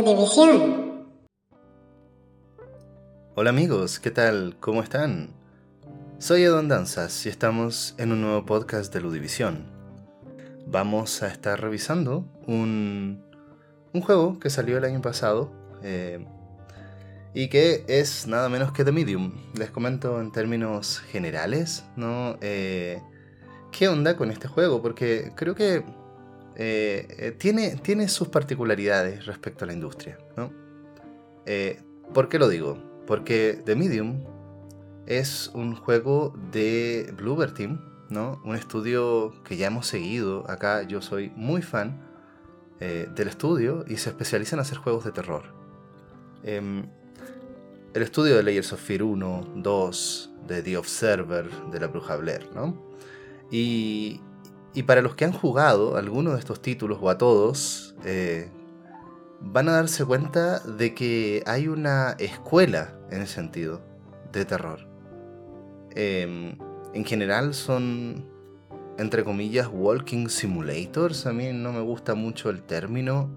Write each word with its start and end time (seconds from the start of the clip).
Ludivisión. 0.00 1.10
Hola 3.34 3.50
amigos, 3.50 4.00
¿qué 4.00 4.10
tal? 4.10 4.56
¿Cómo 4.58 4.82
están? 4.82 5.28
Soy 6.18 6.42
Edon 6.42 6.68
Danzas 6.68 7.26
y 7.26 7.28
estamos 7.28 7.94
en 7.98 8.12
un 8.12 8.22
nuevo 8.22 8.46
podcast 8.46 8.94
de 8.94 9.02
Ludivisión. 9.02 9.66
Vamos 10.66 11.22
a 11.22 11.28
estar 11.28 11.60
revisando 11.60 12.24
un, 12.46 13.22
un 13.92 14.00
juego 14.00 14.38
que 14.38 14.48
salió 14.48 14.78
el 14.78 14.84
año 14.84 15.02
pasado 15.02 15.52
eh, 15.82 16.24
y 17.34 17.48
que 17.48 17.84
es 17.86 18.26
nada 18.26 18.48
menos 18.48 18.72
que 18.72 18.84
The 18.84 18.92
Medium. 18.92 19.34
Les 19.58 19.70
comento 19.70 20.18
en 20.22 20.32
términos 20.32 21.00
generales, 21.10 21.84
¿no? 21.96 22.38
Eh, 22.40 23.02
¿Qué 23.70 23.88
onda 23.88 24.16
con 24.16 24.30
este 24.30 24.48
juego? 24.48 24.80
Porque 24.80 25.32
creo 25.36 25.54
que 25.54 25.84
eh, 26.56 27.34
tiene, 27.38 27.76
tiene 27.76 28.08
sus 28.08 28.28
particularidades 28.28 29.26
respecto 29.26 29.64
a 29.64 29.66
la 29.66 29.72
industria, 29.72 30.18
¿no? 30.36 30.52
¿Por 32.14 32.28
qué 32.28 32.38
lo 32.38 32.48
digo? 32.48 32.78
Porque 33.06 33.60
The 33.64 33.74
Medium 33.74 34.24
es 35.06 35.50
un 35.54 35.74
juego 35.74 36.32
de 36.52 37.12
Bluebird 37.16 37.54
Team, 37.54 37.80
¿no? 38.08 38.40
Un 38.44 38.54
estudio 38.54 39.32
que 39.42 39.56
ya 39.56 39.66
hemos 39.66 39.86
seguido 39.86 40.48
acá. 40.48 40.82
Yo 40.82 41.02
soy 41.02 41.32
muy 41.34 41.62
fan 41.62 42.08
del 42.78 43.28
estudio 43.28 43.84
y 43.88 43.96
se 43.96 44.10
especializa 44.10 44.54
en 44.56 44.60
hacer 44.60 44.78
juegos 44.78 45.04
de 45.04 45.12
terror. 45.12 45.60
Em, 46.42 46.86
el 47.92 48.02
estudio 48.02 48.36
de 48.36 48.42
Layers 48.42 48.72
of 48.72 48.80
Fear 48.80 49.02
1, 49.02 49.54
2, 49.56 50.30
de 50.46 50.62
The 50.62 50.76
Observer, 50.76 51.50
de 51.72 51.80
la 51.80 51.88
Bruja 51.88 52.16
Blair, 52.16 52.48
¿no? 52.54 52.76
Y, 53.50 54.20
y 54.74 54.84
para 54.84 55.02
los 55.02 55.14
que 55.14 55.24
han 55.24 55.32
jugado 55.32 55.96
alguno 55.96 56.32
de 56.32 56.38
estos 56.38 56.62
títulos 56.62 56.98
o 57.00 57.10
a 57.10 57.18
todos, 57.18 57.94
eh, 58.04 58.50
van 59.40 59.68
a 59.68 59.72
darse 59.72 60.04
cuenta 60.04 60.60
de 60.60 60.94
que 60.94 61.42
hay 61.46 61.68
una 61.68 62.12
escuela 62.18 62.94
en 63.10 63.22
el 63.22 63.26
sentido 63.26 63.80
de 64.32 64.44
terror. 64.44 64.86
Em, 65.94 66.56
en 66.94 67.04
general 67.04 67.54
son, 67.54 68.26
entre 68.98 69.24
comillas, 69.24 69.68
walking 69.72 70.28
simulators. 70.28 71.26
A 71.26 71.32
mí 71.32 71.52
no 71.52 71.72
me 71.72 71.80
gusta 71.80 72.14
mucho 72.14 72.50
el 72.50 72.62
término. 72.62 73.30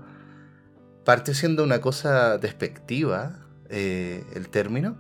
Parte 1.04 1.34
siendo 1.34 1.64
una 1.64 1.81
cosa 1.81 2.38
despectiva, 2.38 3.39
eh, 3.70 4.23
el 4.36 4.50
término, 4.50 4.98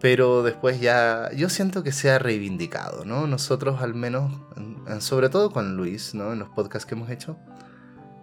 pero 0.00 0.42
después 0.42 0.80
ya 0.80 1.30
yo 1.36 1.50
siento 1.50 1.82
que 1.82 1.92
se 1.92 2.10
ha 2.10 2.18
reivindicado, 2.18 3.04
¿no? 3.04 3.26
Nosotros 3.26 3.82
al 3.82 3.94
menos, 3.94 4.32
sobre 5.00 5.28
todo 5.28 5.50
con 5.50 5.76
Luis, 5.76 6.14
¿no? 6.14 6.32
En 6.32 6.38
los 6.38 6.48
podcasts 6.48 6.86
que 6.86 6.94
hemos 6.94 7.10
hecho, 7.10 7.36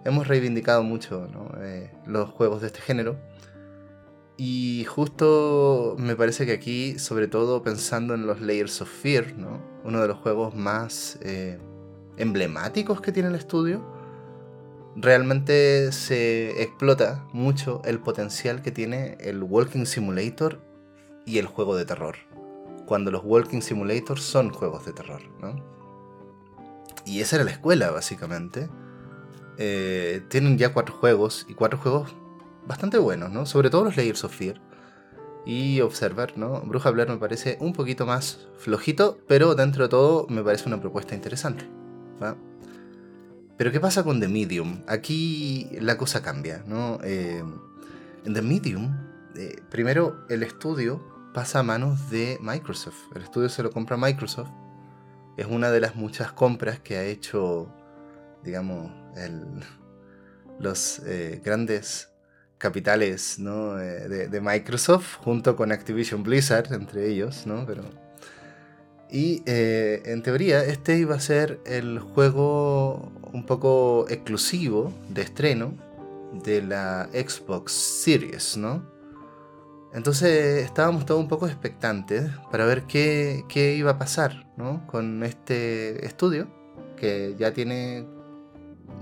hemos 0.04 0.26
reivindicado 0.26 0.82
mucho 0.82 1.28
eh, 1.60 1.92
los 2.04 2.30
juegos 2.30 2.60
de 2.60 2.66
este 2.66 2.80
género. 2.80 3.16
Y 4.36 4.84
justo 4.88 5.96
me 5.98 6.16
parece 6.16 6.46
que 6.46 6.52
aquí, 6.52 6.98
sobre 6.98 7.28
todo 7.28 7.62
pensando 7.62 8.14
en 8.14 8.26
los 8.26 8.40
Layers 8.40 8.80
of 8.82 8.88
Fear, 8.88 9.34
¿no? 9.36 9.60
Uno 9.84 10.00
de 10.00 10.08
los 10.08 10.18
juegos 10.18 10.54
más 10.56 11.18
eh, 11.22 11.58
emblemáticos 12.16 13.00
que 13.00 13.12
tiene 13.12 13.28
el 13.28 13.34
estudio, 13.36 13.84
realmente 14.96 15.92
se 15.92 16.60
explota 16.60 17.24
mucho 17.32 17.82
el 17.84 18.00
potencial 18.00 18.62
que 18.62 18.72
tiene 18.72 19.16
el 19.20 19.44
Walking 19.44 19.84
Simulator 19.86 20.67
y 21.28 21.38
el 21.38 21.46
juego 21.46 21.76
de 21.76 21.84
terror. 21.84 22.16
Cuando 22.86 23.10
los 23.10 23.22
Walking 23.22 23.60
Simulators 23.60 24.22
son 24.22 24.50
juegos 24.50 24.86
de 24.86 24.94
terror, 24.94 25.20
¿no? 25.40 25.62
Y 27.04 27.20
esa 27.20 27.36
era 27.36 27.44
la 27.44 27.50
escuela, 27.50 27.90
básicamente. 27.90 28.70
Eh, 29.58 30.22
tienen 30.28 30.56
ya 30.56 30.72
cuatro 30.72 30.94
juegos, 30.94 31.44
y 31.48 31.54
cuatro 31.54 31.78
juegos 31.78 32.14
bastante 32.66 32.96
buenos, 32.96 33.30
¿no? 33.30 33.44
Sobre 33.44 33.68
todo 33.68 33.84
los 33.84 33.96
Layers 33.96 34.24
of 34.24 34.34
Fear. 34.34 34.60
Y 35.44 35.80
Observer, 35.82 36.36
¿no? 36.38 36.60
Bruja 36.62 36.90
Blair 36.90 37.08
me 37.08 37.18
parece 37.18 37.58
un 37.60 37.72
poquito 37.74 38.06
más 38.06 38.48
flojito, 38.56 39.18
pero 39.28 39.54
dentro 39.54 39.84
de 39.84 39.88
todo 39.90 40.26
me 40.28 40.42
parece 40.42 40.66
una 40.66 40.80
propuesta 40.80 41.14
interesante. 41.14 41.68
¿va? 42.22 42.36
Pero 43.56 43.70
¿qué 43.70 43.80
pasa 43.80 44.02
con 44.02 44.20
The 44.20 44.28
Medium? 44.28 44.82
Aquí 44.86 45.68
la 45.80 45.98
cosa 45.98 46.22
cambia, 46.22 46.62
¿no? 46.66 46.98
Eh, 47.02 47.42
en 48.24 48.34
The 48.34 48.42
Medium, 48.42 48.94
eh, 49.36 49.60
primero 49.70 50.24
el 50.28 50.42
estudio 50.42 51.17
pasa 51.34 51.60
a 51.60 51.62
manos 51.62 52.10
de 52.10 52.38
Microsoft. 52.40 52.98
El 53.14 53.22
estudio 53.22 53.48
se 53.48 53.62
lo 53.62 53.70
compra 53.70 53.96
Microsoft. 53.96 54.50
Es 55.36 55.46
una 55.46 55.70
de 55.70 55.80
las 55.80 55.94
muchas 55.94 56.32
compras 56.32 56.80
que 56.80 56.96
ha 56.96 57.04
hecho, 57.04 57.72
digamos, 58.44 58.90
los 60.58 61.00
eh, 61.06 61.40
grandes 61.44 62.10
capitales 62.58 63.36
de, 63.38 64.28
de, 64.28 64.40
Microsoft, 64.40 65.16
junto 65.18 65.54
con 65.54 65.70
Activision 65.70 66.24
Blizzard, 66.24 66.72
entre 66.72 67.08
ellos, 67.08 67.46
¿no? 67.46 67.64
Pero 67.64 67.84
y 69.10 69.42
eh, 69.46 70.02
en 70.04 70.22
teoría 70.22 70.64
este 70.64 70.98
iba 70.98 71.14
a 71.14 71.20
ser 71.20 71.60
el 71.64 71.98
juego 71.98 73.10
un 73.32 73.46
poco 73.46 74.06
exclusivo 74.10 74.92
de 75.08 75.22
estreno 75.22 75.72
de 76.44 76.62
la 76.62 77.08
Xbox 77.12 77.72
Series, 77.72 78.56
¿no? 78.58 78.97
Entonces 79.92 80.64
estábamos 80.64 81.06
todos 81.06 81.20
un 81.20 81.28
poco 81.28 81.46
expectantes 81.46 82.30
para 82.50 82.66
ver 82.66 82.84
qué, 82.84 83.44
iba 83.76 83.92
a 83.92 83.98
pasar 83.98 84.46
¿no? 84.56 84.86
con 84.86 85.22
este 85.22 86.04
estudio, 86.04 86.48
que 86.96 87.34
ya 87.38 87.52
tiene 87.52 88.06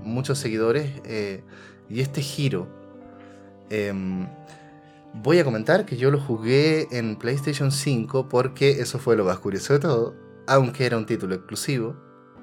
muchos 0.03 0.39
seguidores, 0.39 1.01
eh, 1.05 1.43
y 1.89 2.01
este 2.01 2.21
giro. 2.21 2.67
Em, 3.69 4.27
Voy 5.23 5.39
a 5.39 5.43
comentar 5.43 5.85
que 5.85 5.97
yo 5.97 6.11
lo 6.11 6.19
jugué 6.19 6.87
en 6.91 7.15
PlayStation 7.15 7.71
5 7.71 8.29
porque 8.29 8.81
eso 8.81 8.99
fue 8.99 9.15
lo 9.15 9.25
más 9.25 9.39
curioso 9.39 9.73
de 9.73 9.79
todo, 9.79 10.15
aunque 10.45 10.85
era 10.85 10.95
un 10.95 11.05
título 11.05 11.33
exclusivo. 11.33 11.95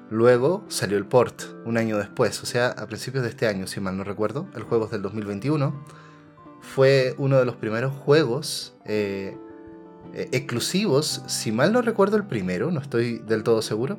Luego 0.09 0.65
salió 0.67 0.97
el 0.97 1.05
port 1.05 1.43
un 1.65 1.77
año 1.77 1.97
después, 1.97 2.43
o 2.43 2.45
sea, 2.45 2.67
a 2.67 2.85
principios 2.85 3.23
de 3.23 3.29
este 3.29 3.47
año, 3.47 3.65
si 3.65 3.79
mal 3.79 3.95
no 3.95 4.03
recuerdo. 4.03 4.49
El 4.55 4.63
juego 4.63 4.85
es 4.85 4.91
del 4.91 5.01
2021. 5.03 5.85
Fue 6.61 7.15
uno 7.17 7.37
de 7.37 7.45
los 7.45 7.55
primeros 7.55 7.93
juegos 7.93 8.73
eh, 8.85 9.37
eh, 10.13 10.29
exclusivos, 10.31 11.23
si 11.27 11.51
mal 11.51 11.71
no 11.71 11.81
recuerdo 11.81 12.17
el 12.17 12.25
primero, 12.25 12.71
no 12.71 12.79
estoy 12.79 13.19
del 13.19 13.43
todo 13.43 13.61
seguro, 13.61 13.97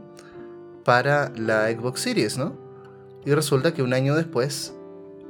para 0.84 1.30
la 1.36 1.70
Xbox 1.70 2.00
Series, 2.00 2.38
¿no? 2.38 2.56
Y 3.24 3.34
resulta 3.34 3.74
que 3.74 3.82
un 3.82 3.92
año 3.92 4.14
después, 4.14 4.74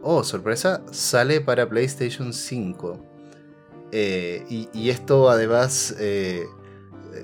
oh, 0.02 0.22
sorpresa, 0.22 0.82
sale 0.90 1.40
para 1.40 1.68
PlayStation 1.68 2.32
5. 2.32 3.00
Eh, 3.92 4.44
y, 4.48 4.90
esto 4.90 5.30
además 5.30 5.94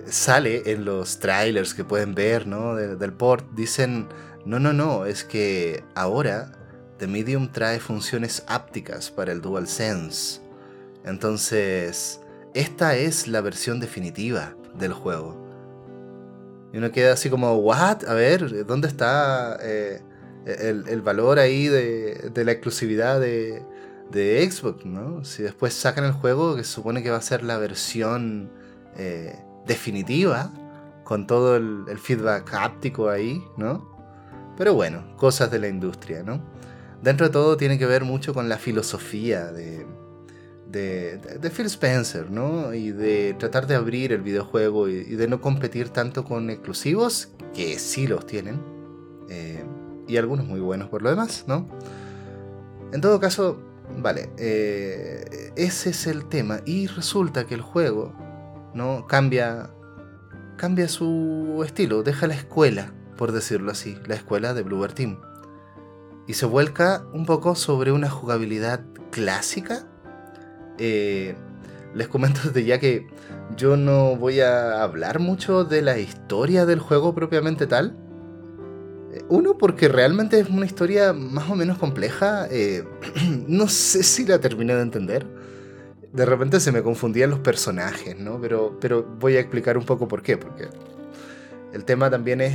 sale 0.07 0.63
en 0.71 0.85
los 0.87 1.19
trailers 1.19 1.75
que 1.75 1.85
pueden 1.85 2.15
ver 2.15 2.47
¿no? 2.47 2.77
del 2.77 3.13
port. 3.13 3.45
Dicen, 3.53 4.09
no, 4.45 4.59
no, 4.59 4.73
no, 4.73 5.05
es 5.05 5.25
que 5.25 5.85
ahora 5.95 6.53
The 7.03 7.09
Medium 7.09 7.49
trae 7.49 7.81
funciones 7.81 8.45
ápticas 8.47 9.11
para 9.11 9.33
el 9.33 9.41
DualSense. 9.41 10.41
Entonces, 11.05 12.21
esta 12.55 12.95
es 12.95 13.27
la 13.27 13.41
versión 13.41 13.81
definitiva 13.81 14.55
del 14.79 14.93
juego. 14.93 15.37
Y 16.73 16.79
uno 16.79 16.93
queda 16.93 17.15
así 17.15 17.29
como, 17.29 17.57
¿what? 17.57 18.05
A 18.07 18.15
ver, 18.15 18.65
¿dónde 18.67 18.87
está 18.87 19.59
eh, 19.61 20.01
el, 20.47 21.03
valor 21.03 21.41
ahí 21.41 21.67
de, 21.67 22.31
la 22.37 22.53
exclusividad 22.53 23.19
de, 23.19 23.65
Xbox, 24.49 24.87
¿no? 24.87 25.25
Si 25.25 25.43
después 25.43 25.75
sacan 25.75 26.05
el 26.05 26.13
juego 26.13 26.55
que 26.55 26.63
supone 26.63 27.03
que 27.03 27.11
va 27.11 27.17
a 27.17 27.23
ser 27.23 27.43
la 27.43 27.59
versión 27.59 28.49
eh, 28.97 29.45
definitiva, 29.67 30.53
con 31.03 31.27
todo 31.27 31.57
el, 31.57 31.99
feedback 31.99 32.55
áptico 32.55 33.11
ahí, 33.11 33.43
¿no? 33.57 33.91
Pero 34.57 34.75
bueno, 34.75 35.17
cosas 35.17 35.51
de 35.51 35.59
la 35.59 35.67
industria, 35.67 36.23
¿no? 36.23 36.62
Dentro 37.03 37.27
de 37.27 37.33
todo 37.33 37.57
tiene 37.57 37.79
que 37.79 37.87
ver 37.87 38.05
mucho 38.05 38.33
con 38.33 38.49
la 38.49 38.59
filosofía 38.59 39.53
de, 39.53 39.87
de, 40.71 41.51
Phil 41.51 41.67
Spencer, 41.67 42.31
¿no? 42.31 42.73
Y 42.73 42.93
de 42.93 43.35
tratar 43.39 43.67
de 43.67 43.75
abrir 43.75 44.13
el 44.13 44.23
videojuego 44.23 44.89
y, 44.89 45.03
de 45.03 45.29
no 45.29 45.41
competir 45.41 45.89
tanto 45.89 46.25
con 46.25 46.49
exclusivos, 46.49 47.31
que 47.55 47.79
sí 47.79 48.07
los 48.07 48.27
tienen, 48.27 48.63
eh, 49.29 49.65
y 50.07 50.17
algunos 50.17 50.47
muy 50.47 50.61
buenos 50.61 50.89
por 50.89 51.03
lo 51.03 51.11
demás, 51.11 51.45
¿no? 51.47 51.69
En 52.93 53.01
todo 53.01 53.19
caso, 53.19 53.59
Vale, 53.99 54.31
eh, 54.39 55.53
ese 55.57 55.91
es 55.91 56.07
el 56.07 56.25
tema. 56.27 56.61
Y 56.65 56.87
resulta 56.87 57.45
que 57.47 57.55
el 57.55 57.61
juego 57.61 58.15
¿no? 58.75 59.07
cambia, 59.07 59.71
cambia 60.57 60.89
su 60.89 61.63
estilo, 61.65 62.03
deja 62.03 62.27
la 62.27 62.35
escuela, 62.35 62.93
por 63.17 63.33
decirlo 63.33 63.73
así, 63.73 63.99
la 64.07 64.15
escuela 64.15 64.55
de 64.55 64.63
Bluebird 64.63 64.95
Team. 64.95 65.19
Y 66.33 66.35
se 66.35 66.47
vuelca 66.47 67.05
un 67.13 67.27
poco 67.27 67.55
sobre 67.55 67.93
una 67.93 68.09
jugabilidad 68.09 68.81
clásica. 69.11 69.85
Eh, 70.79 71.35
les 71.95 72.09
comento 72.09 72.41
desde 72.45 72.65
ya 72.65 72.81
que 72.81 73.07
yo 73.55 73.77
no 73.77 74.17
voy 74.17 74.41
a 74.41 74.83
hablar 74.83 75.19
mucho 75.19 75.65
de 75.65 75.83
la 75.83 75.99
historia 75.99 76.65
del 76.65 76.79
juego 76.79 77.15
propiamente 77.15 77.67
tal. 77.67 77.99
Uno, 79.29 79.59
porque 79.59 79.89
realmente 79.89 80.41
es 80.41 80.49
una 80.49 80.65
historia 80.65 81.13
más 81.13 81.51
o 81.51 81.55
menos 81.55 81.77
compleja. 81.77 82.47
Eh, 82.51 82.83
no 83.47 83.69
sé 83.69 84.03
si 84.03 84.25
la 84.25 84.39
terminé 84.39 84.75
de 84.75 84.81
entender. 84.81 85.27
De 86.15 86.25
repente 86.25 86.61
se 86.61 86.73
me 86.73 86.83
confundían 86.83 87.29
los 87.29 87.41
personajes, 87.41 88.19
¿no? 88.19 88.41
Pero, 88.41 88.79
pero 88.81 89.03
voy 89.03 89.37
a 89.37 89.41
explicar 89.41 89.77
un 89.77 89.85
poco 89.85 90.09
por 90.09 90.23
qué. 90.23 90.39
Porque 90.39 90.71
el 91.75 91.85
tema 91.85 92.09
también 92.09 92.41
es, 92.41 92.55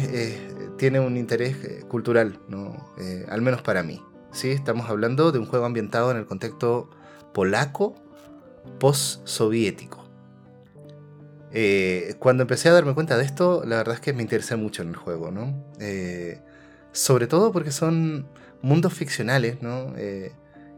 tiene 0.78 1.00
un 1.00 1.18
interés 1.18 1.58
eh, 1.64 1.84
cultural, 1.88 2.40
¿no? 2.48 2.94
Eh, 2.98 3.26
al 3.30 3.42
menos 3.42 3.62
para 3.62 3.84
mí. 3.84 4.02
¿sí? 4.32 4.52
Estamos 4.52 4.90
hablando 4.90 5.32
de 5.32 5.40
un 5.40 5.46
juego 5.46 5.66
ambientado 5.66 6.12
en 6.12 6.18
el 6.18 6.26
contexto 6.26 6.90
polaco 7.34 7.96
post-soviético. 8.80 10.06
cuando 12.20 12.44
empecé 12.44 12.70
a 12.70 12.74
darme 12.74 12.94
cuenta 12.94 13.18
de 13.18 13.24
esto, 13.24 13.64
la 13.66 13.78
verdad 13.78 13.96
es 13.96 14.02
que 14.02 14.14
me 14.14 14.22
interesé 14.22 14.56
mucho 14.56 14.82
en 14.82 14.90
el 14.90 14.96
juego, 14.96 15.32
¿no? 15.32 15.64
sobre 16.92 17.28
todo 17.28 17.52
porque 17.52 17.72
son 17.72 18.28
mundos 18.62 18.94
ficcionales, 18.94 19.62
¿no? 19.62 19.94
Eh, 19.98 20.34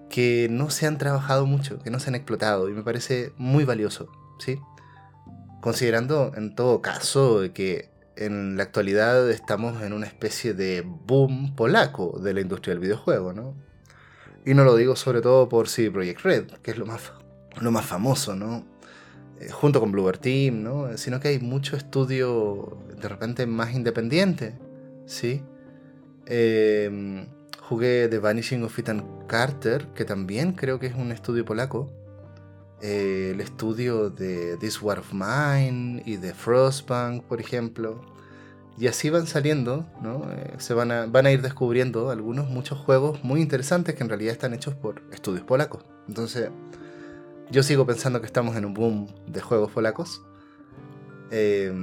que 0.10 0.48
no 0.50 0.70
se 0.70 0.86
han 0.88 0.98
trabajado 0.98 1.46
mucho, 1.46 1.80
que 1.80 1.92
no 1.92 2.00
se 2.00 2.10
han 2.10 2.16
explotado, 2.16 2.70
y 2.70 2.74
me 2.74 2.84
parece 2.84 3.32
muy 3.38 3.64
valioso, 3.64 4.10
¿sí? 4.40 4.60
Considerando 5.62 6.32
en 6.36 6.56
todo 6.56 6.82
caso 6.82 7.42
que 7.54 7.90
en 8.20 8.58
la 8.58 8.64
actualidad 8.64 9.32
estamos 9.32 9.82
en 9.82 9.94
una 9.94 10.06
especie 10.06 10.54
de 10.54 10.84
boom 10.86 11.56
polaco 11.56 12.20
de 12.22 12.34
la 12.34 12.42
industria 12.42 12.74
del 12.74 12.82
videojuego, 12.82 13.32
¿no? 13.32 13.56
Y 14.46 14.54
no 14.54 14.66
lo 14.66 14.76
digo 14.76 14.98
sobre 14.98 15.22
todo 15.22 15.48
por 15.48 15.70
CD 15.70 15.90
Projekt 15.90 16.22
Red, 16.22 16.46
que 16.62 16.72
es 16.72 16.78
lo 16.78 16.86
más, 16.86 17.14
lo 17.62 17.72
más 17.72 17.86
famoso, 17.86 18.36
¿no? 18.36 18.66
Eh, 19.40 19.50
junto 19.50 19.80
con 19.80 19.94
Bluebird 19.94 20.20
Team, 20.20 20.64
¿no? 20.64 20.98
Sino 20.98 21.22
que 21.22 21.30
hay 21.30 21.40
mucho 21.40 21.78
estudio 21.78 22.78
de 23.02 23.08
repente 23.08 23.46
más 23.46 23.74
independiente, 23.74 24.54
¿sí? 25.06 25.42
Em, 26.26 27.26
jugué 27.62 28.10
The 28.10 28.20
Vanishing 28.20 28.64
of 28.64 28.78
Ethan 28.78 29.28
Carter, 29.28 29.88
que 29.96 30.04
también 30.04 30.52
creo 30.52 30.78
que 30.78 30.88
es 30.88 30.96
un 30.96 31.14
estudio 31.14 31.46
polaco. 31.46 31.90
Eh, 32.82 33.32
el 33.34 33.42
estudio 33.42 34.10
de 34.10 34.56
This 34.58 34.82
War 34.82 35.00
of 35.00 35.12
Mine 35.12 36.02
y 36.06 36.16
de 36.16 36.34
Frostbank, 36.34 37.24
por 37.24 37.42
ejemplo. 37.42 38.02
Y 38.78 38.88
así 38.88 39.10
van 39.10 39.28
saliendo, 39.28 39.86
¿no? 40.02 40.24
Eh, 40.32 40.54
se 40.60 40.74
van 40.74 40.92
a, 40.92 41.06
van 41.06 41.26
a 41.26 41.32
ir 41.32 41.42
descubriendo 41.42 42.10
algunos, 42.10 42.50
muchos 42.50 42.80
juegos 42.80 43.22
muy 43.24 43.42
interesantes 43.42 43.96
que 43.96 44.04
en 44.04 44.10
realidad 44.10 44.32
están 44.32 44.54
hechos 44.54 44.76
por 44.76 45.02
estudios 45.12 45.44
polacos. 45.44 45.84
Entonces, 46.08 46.50
yo 47.52 47.64
sigo 47.64 47.86
pensando 47.86 48.22
que 48.22 48.28
estamos 48.28 48.56
en 48.56 48.64
un 48.64 48.74
boom 48.74 49.08
de 49.28 49.42
juegos 49.42 49.72
polacos. 49.72 50.22
Eh, 51.32 51.74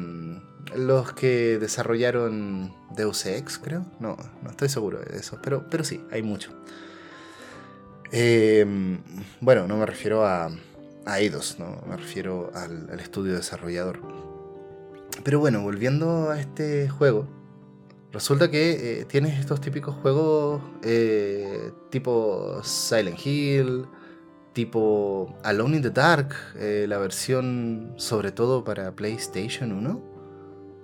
los 0.75 1.13
que 1.13 1.59
desarrollaron 1.59 2.75
Deus 2.97 3.27
Ex, 3.27 3.59
creo. 3.59 3.85
No, 4.01 4.17
no 4.43 4.51
estoy 4.51 4.71
seguro 4.71 4.99
de 5.01 5.19
eso, 5.19 5.39
pero, 5.43 5.69
pero 5.69 5.85
sí, 5.85 6.03
hay 6.11 6.23
mucho. 6.23 6.51
Bueno, 9.41 9.69
no 9.69 9.77
me 9.77 9.85
refiero 9.85 10.27
a, 10.27 10.51
a 11.06 11.19
Eidos, 11.20 11.56
¿no? 11.58 11.82
me 11.88 11.97
refiero 11.97 12.50
al, 12.55 12.99
estudio 13.00 13.35
desarrollador. 13.35 14.00
Pero 15.25 15.41
bueno, 15.41 15.62
volviendo 15.62 16.31
a 16.31 16.41
este 16.41 16.88
juego, 16.88 17.26
resulta 18.12 18.50
que 18.50 19.00
eh, 19.00 19.05
tienes 19.06 19.38
estos 19.38 19.61
típicos 19.61 19.94
juegos 19.97 20.61
eh, 20.82 21.73
tipo 21.91 22.61
Silent 22.62 23.25
Hill, 23.25 23.87
tipo 24.53 25.35
Alone 25.43 25.76
in 25.76 25.82
the 25.82 25.91
Dark, 25.91 26.35
eh, 26.56 26.87
la 26.88 26.99
versión 26.99 27.94
sobre 27.97 28.32
todo 28.32 28.64
para 28.64 28.94
PlayStation 28.94 29.73
1 29.73 30.17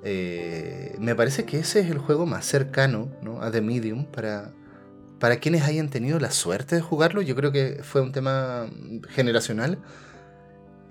eh, 0.05 0.97
me 0.99 1.15
parece 1.15 1.45
que 1.45 1.61
ese 1.61 1.81
es 1.81 1.91
el 1.91 1.99
juego 1.99 2.27
más 2.27 2.45
cercano 2.45 3.09
a 3.41 3.51
The 3.51 3.61
Medium 3.61 4.07
para, 4.07 4.53
para 5.21 5.37
quienes 5.37 5.63
hayan 5.63 5.89
tenido 5.91 6.19
la 6.19 6.31
suerte 6.31 6.77
de 6.77 6.83
jugarlo. 6.83 7.23
Yo 7.23 7.37
creo 7.37 7.53
que 7.53 7.81
fue 7.83 8.01
un 8.01 8.13
tema 8.13 8.67
generacional. 9.11 9.79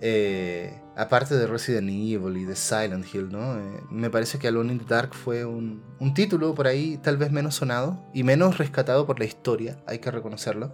Eh, 0.03 0.81
aparte 0.95 1.35
de 1.35 1.45
Resident 1.45 1.87
Evil 1.87 2.35
y 2.37 2.45
de 2.45 2.55
Silent 2.55 3.05
Hill, 3.13 3.29
¿no? 3.29 3.55
Eh, 3.55 3.83
me 3.91 4.09
parece 4.09 4.39
que 4.39 4.47
Alone 4.47 4.73
in 4.73 4.79
the 4.79 4.85
Dark 4.85 5.13
fue 5.13 5.45
un, 5.45 5.83
un, 5.99 6.15
título 6.15 6.55
por 6.55 6.65
ahí 6.65 6.97
tal 7.03 7.17
vez 7.17 7.31
menos 7.31 7.55
sonado 7.55 8.03
y 8.11 8.23
menos 8.23 8.57
rescatado 8.57 9.05
por 9.05 9.19
la 9.19 9.25
historia, 9.25 9.77
hay 9.85 9.99
que 9.99 10.09
reconocerlo 10.09 10.73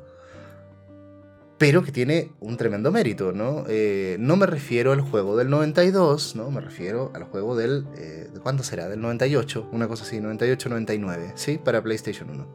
pero 1.57 1.83
que 1.83 1.91
tiene 1.91 2.31
un 2.39 2.55
tremendo 2.55 2.91
mérito, 2.91 3.31
¿no? 3.31 3.65
Eh, 3.67 4.17
no 4.19 4.35
me 4.35 4.45
refiero 4.45 4.91
al 4.91 5.01
juego 5.01 5.35
del 5.35 5.49
92, 5.49 6.35
¿no? 6.35 6.51
Me 6.51 6.61
refiero 6.61 7.11
al 7.15 7.23
juego 7.23 7.55
del... 7.55 7.85
¿De 7.95 8.39
cuándo 8.43 8.61
será? 8.61 8.87
Del 8.87 9.01
98, 9.01 9.69
una 9.71 9.87
cosa 9.87 10.03
así, 10.03 10.17
98-99, 10.19 11.31
¿sí? 11.33 11.57
Para 11.57 11.81
PlayStation 11.81 12.29
1. 12.29 12.47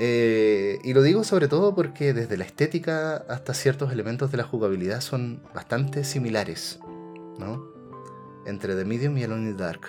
Eh, 0.00 0.78
y 0.82 0.94
lo 0.94 1.02
digo 1.02 1.24
sobre 1.24 1.46
todo 1.46 1.74
porque 1.74 2.14
desde 2.14 2.36
la 2.36 2.44
estética 2.44 3.16
hasta 3.28 3.54
ciertos 3.54 3.92
elementos 3.92 4.32
de 4.32 4.38
la 4.38 4.44
jugabilidad 4.44 5.02
son 5.02 5.42
bastante 5.54 6.04
similares, 6.04 6.80
¿no? 7.38 7.64
Entre 8.46 8.74
The 8.74 8.84
Medium 8.84 9.16
y 9.18 9.24
Alone 9.24 9.50
in 9.50 9.56
Dark. 9.56 9.82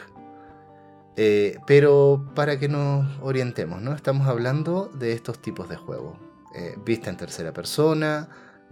pero 1.66 2.26
para 2.36 2.60
que 2.60 2.68
nos 2.68 3.08
orientemos, 3.22 3.82
¿no? 3.82 3.94
Estamos 3.94 4.28
hablando 4.28 4.92
de 4.94 5.14
estos 5.14 5.42
tipos 5.42 5.70
de 5.70 5.78
juegos 5.78 6.18
eh, 6.54 6.76
vista 6.84 7.10
en 7.10 7.16
tercera 7.16 7.54
persona, 7.54 8.28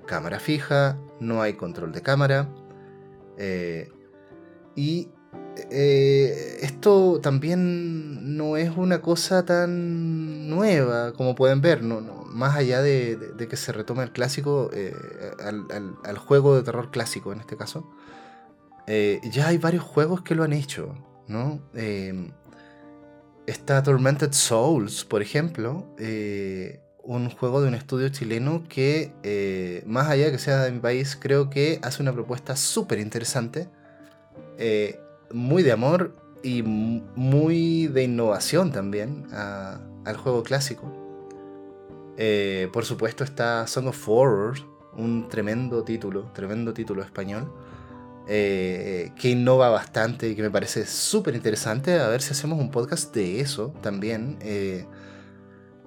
cámara 0.06 0.40
fija, 0.40 0.98
no 1.20 1.42
hay 1.42 1.54
control 1.54 1.94
de 1.94 2.02
cámara. 2.02 2.50
Eh, 3.38 3.90
y 4.76 5.10
eh, 5.72 6.60
esto 6.62 7.20
también 7.22 8.38
no 8.38 8.58
es 8.58 8.76
una 8.76 9.02
cosa 9.02 9.46
tan 9.46 10.50
nueva 10.50 11.14
como 11.14 11.36
pueden 11.36 11.62
ver, 11.62 11.84
no, 11.84 12.02
más 12.26 12.56
allá 12.56 12.82
de, 12.82 13.18
que 13.50 13.58
se 13.58 13.72
retome 13.72 14.04
el 14.04 14.12
clásico, 14.12 14.70
al, 15.44 16.18
juego 16.18 16.56
de 16.56 16.64
terror 16.64 16.92
clásico 16.92 17.34
en 17.34 17.40
este 17.40 17.58
caso. 17.58 17.90
ya 18.88 19.48
hay 19.48 19.58
varios 19.58 19.84
juegos 19.84 20.22
que 20.22 20.36
lo 20.36 20.44
han 20.44 20.54
hecho, 20.54 20.96
¿no? 21.28 21.62
está 23.46 23.82
Tormented 23.84 24.34
Souls, 24.34 25.06
por 25.06 25.22
ejemplo, 25.22 25.88
un 27.10 27.30
juego 27.32 27.60
de 27.62 27.68
un 27.68 27.74
estudio 27.74 28.10
chileno 28.10 28.64
que, 28.70 29.12
eh, 29.24 29.84
más 29.88 30.10
allá 30.10 30.26
de 30.26 30.32
que 30.34 30.38
sea 30.38 30.64
de 30.64 30.72
mi 30.72 30.80
país, 30.80 31.18
creo 31.20 31.50
que 31.50 31.80
hace 31.82 32.04
una 32.04 32.14
propuesta 32.14 32.56
súper 32.56 33.00
interesante, 33.00 33.68
eh, 34.60 35.00
muy 35.32 35.64
de 35.64 35.72
amor 35.72 36.16
y 36.44 36.64
muy 36.64 37.88
de 37.88 38.04
innovación 38.04 38.72
también 38.72 39.28
al 39.32 40.18
juego 40.18 40.44
clásico. 40.44 40.92
Eh, 42.18 42.70
por 42.74 42.86
supuesto 42.86 43.24
está 43.24 43.66
Song 43.68 43.88
of 43.88 44.10
Horror, 44.10 44.58
un 44.98 45.28
tremendo 45.30 45.84
título, 45.84 46.32
tremendo 46.34 46.74
título 46.74 47.02
español, 47.02 47.52
que 48.28 49.12
innova 49.24 49.70
bastante 49.70 50.30
y 50.30 50.36
que 50.36 50.42
me 50.42 50.52
parece 50.52 50.86
súper 50.86 51.36
interesante. 51.36 52.00
A 52.00 52.08
ver 52.10 52.22
si 52.22 52.32
hacemos 52.32 52.60
un 52.60 52.72
podcast 52.72 53.14
de 53.16 53.40
eso 53.40 53.74
también 53.82 54.38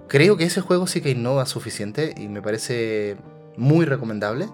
creo 0.09 0.37
que 0.37 0.45
ese 0.45 0.61
juego 0.61 0.87
sí 0.87 1.01
que 1.01 1.11
innova 1.11 1.47
suficiente 1.47 2.15
y 2.17 2.29
me 2.29 2.43
parece 2.43 3.17
muy 3.57 3.87
recomendable. 3.87 4.49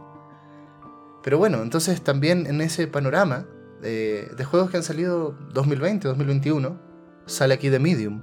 Pero 1.22 1.38
bueno, 1.38 1.62
entonces 1.62 2.02
también 2.02 2.46
en 2.46 2.60
ese 2.60 2.86
panorama 2.86 3.46
de, 3.80 4.44
juegos 4.44 4.70
que 4.70 4.76
han 4.76 4.82
salido 4.82 5.36
2020, 5.52 6.08
2021, 6.08 6.78
sale 7.26 7.54
aquí 7.54 7.70
The 7.70 7.78
Medium. 7.78 8.22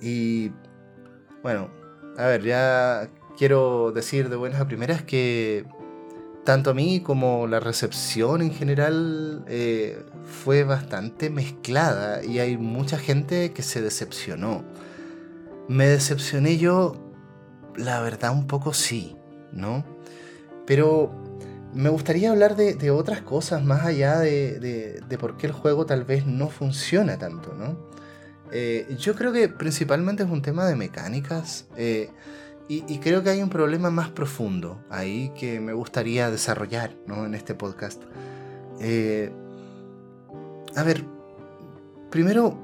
Y 0.00 0.50
bueno, 1.42 1.70
a 2.16 2.26
ver, 2.26 2.42
ya 2.42 3.08
quiero 3.36 3.92
decir 3.92 4.28
de 4.28 4.36
buenas 4.36 4.60
a 4.60 4.66
primeras 4.66 5.02
que 5.02 5.66
tanto 6.44 6.70
a 6.70 6.74
mí 6.74 7.00
como 7.00 7.46
la 7.46 7.58
recepción 7.58 8.42
en 8.42 8.52
general 8.52 9.44
eh, 9.48 10.04
fue 10.24 10.64
bastante 10.64 11.30
mezclada 11.30 12.22
y 12.22 12.38
hay 12.38 12.56
mucha 12.56 12.98
gente 12.98 13.52
que 13.52 13.62
se 13.62 13.80
decepcionó. 13.80 14.64
Me 15.68 15.88
decepcioné 15.88 16.58
yo, 16.58 16.96
la 17.76 18.00
verdad, 18.00 18.32
un 18.32 18.46
poco 18.46 18.74
sí, 18.74 19.16
¿no? 19.52 19.84
Pero 20.66 21.23
me 21.74 21.88
gustaría 21.88 22.30
hablar 22.30 22.56
de, 22.56 22.90
otras 22.90 23.22
cosas 23.22 23.64
más 23.64 23.84
allá 23.84 24.20
de, 24.20 25.02
por 25.18 25.36
qué 25.36 25.46
el 25.46 25.52
juego 25.52 25.86
tal 25.86 26.04
vez 26.04 26.26
no 26.26 26.48
funciona 26.48 27.18
tanto, 27.18 27.54
¿no? 27.54 27.76
Eh, 28.52 28.94
yo 28.98 29.14
creo 29.16 29.32
que 29.32 29.48
principalmente 29.48 30.22
es 30.22 30.30
un 30.30 30.40
tema 30.40 30.64
de 30.66 30.76
mecánicas 30.76 31.66
eh, 31.76 32.10
y, 32.68 32.98
creo 32.98 33.22
que 33.22 33.30
hay 33.30 33.42
un 33.42 33.50
problema 33.50 33.90
más 33.90 34.10
profundo 34.10 34.82
ahí 34.90 35.32
que 35.38 35.60
me 35.60 35.72
gustaría 35.72 36.30
desarrollar 36.30 36.94
¿no? 37.06 37.26
en 37.26 37.34
este 37.34 37.54
podcast. 37.54 38.02
Eh, 38.80 39.32
a 40.76 40.82
ver, 40.82 41.04
primero 42.10 42.58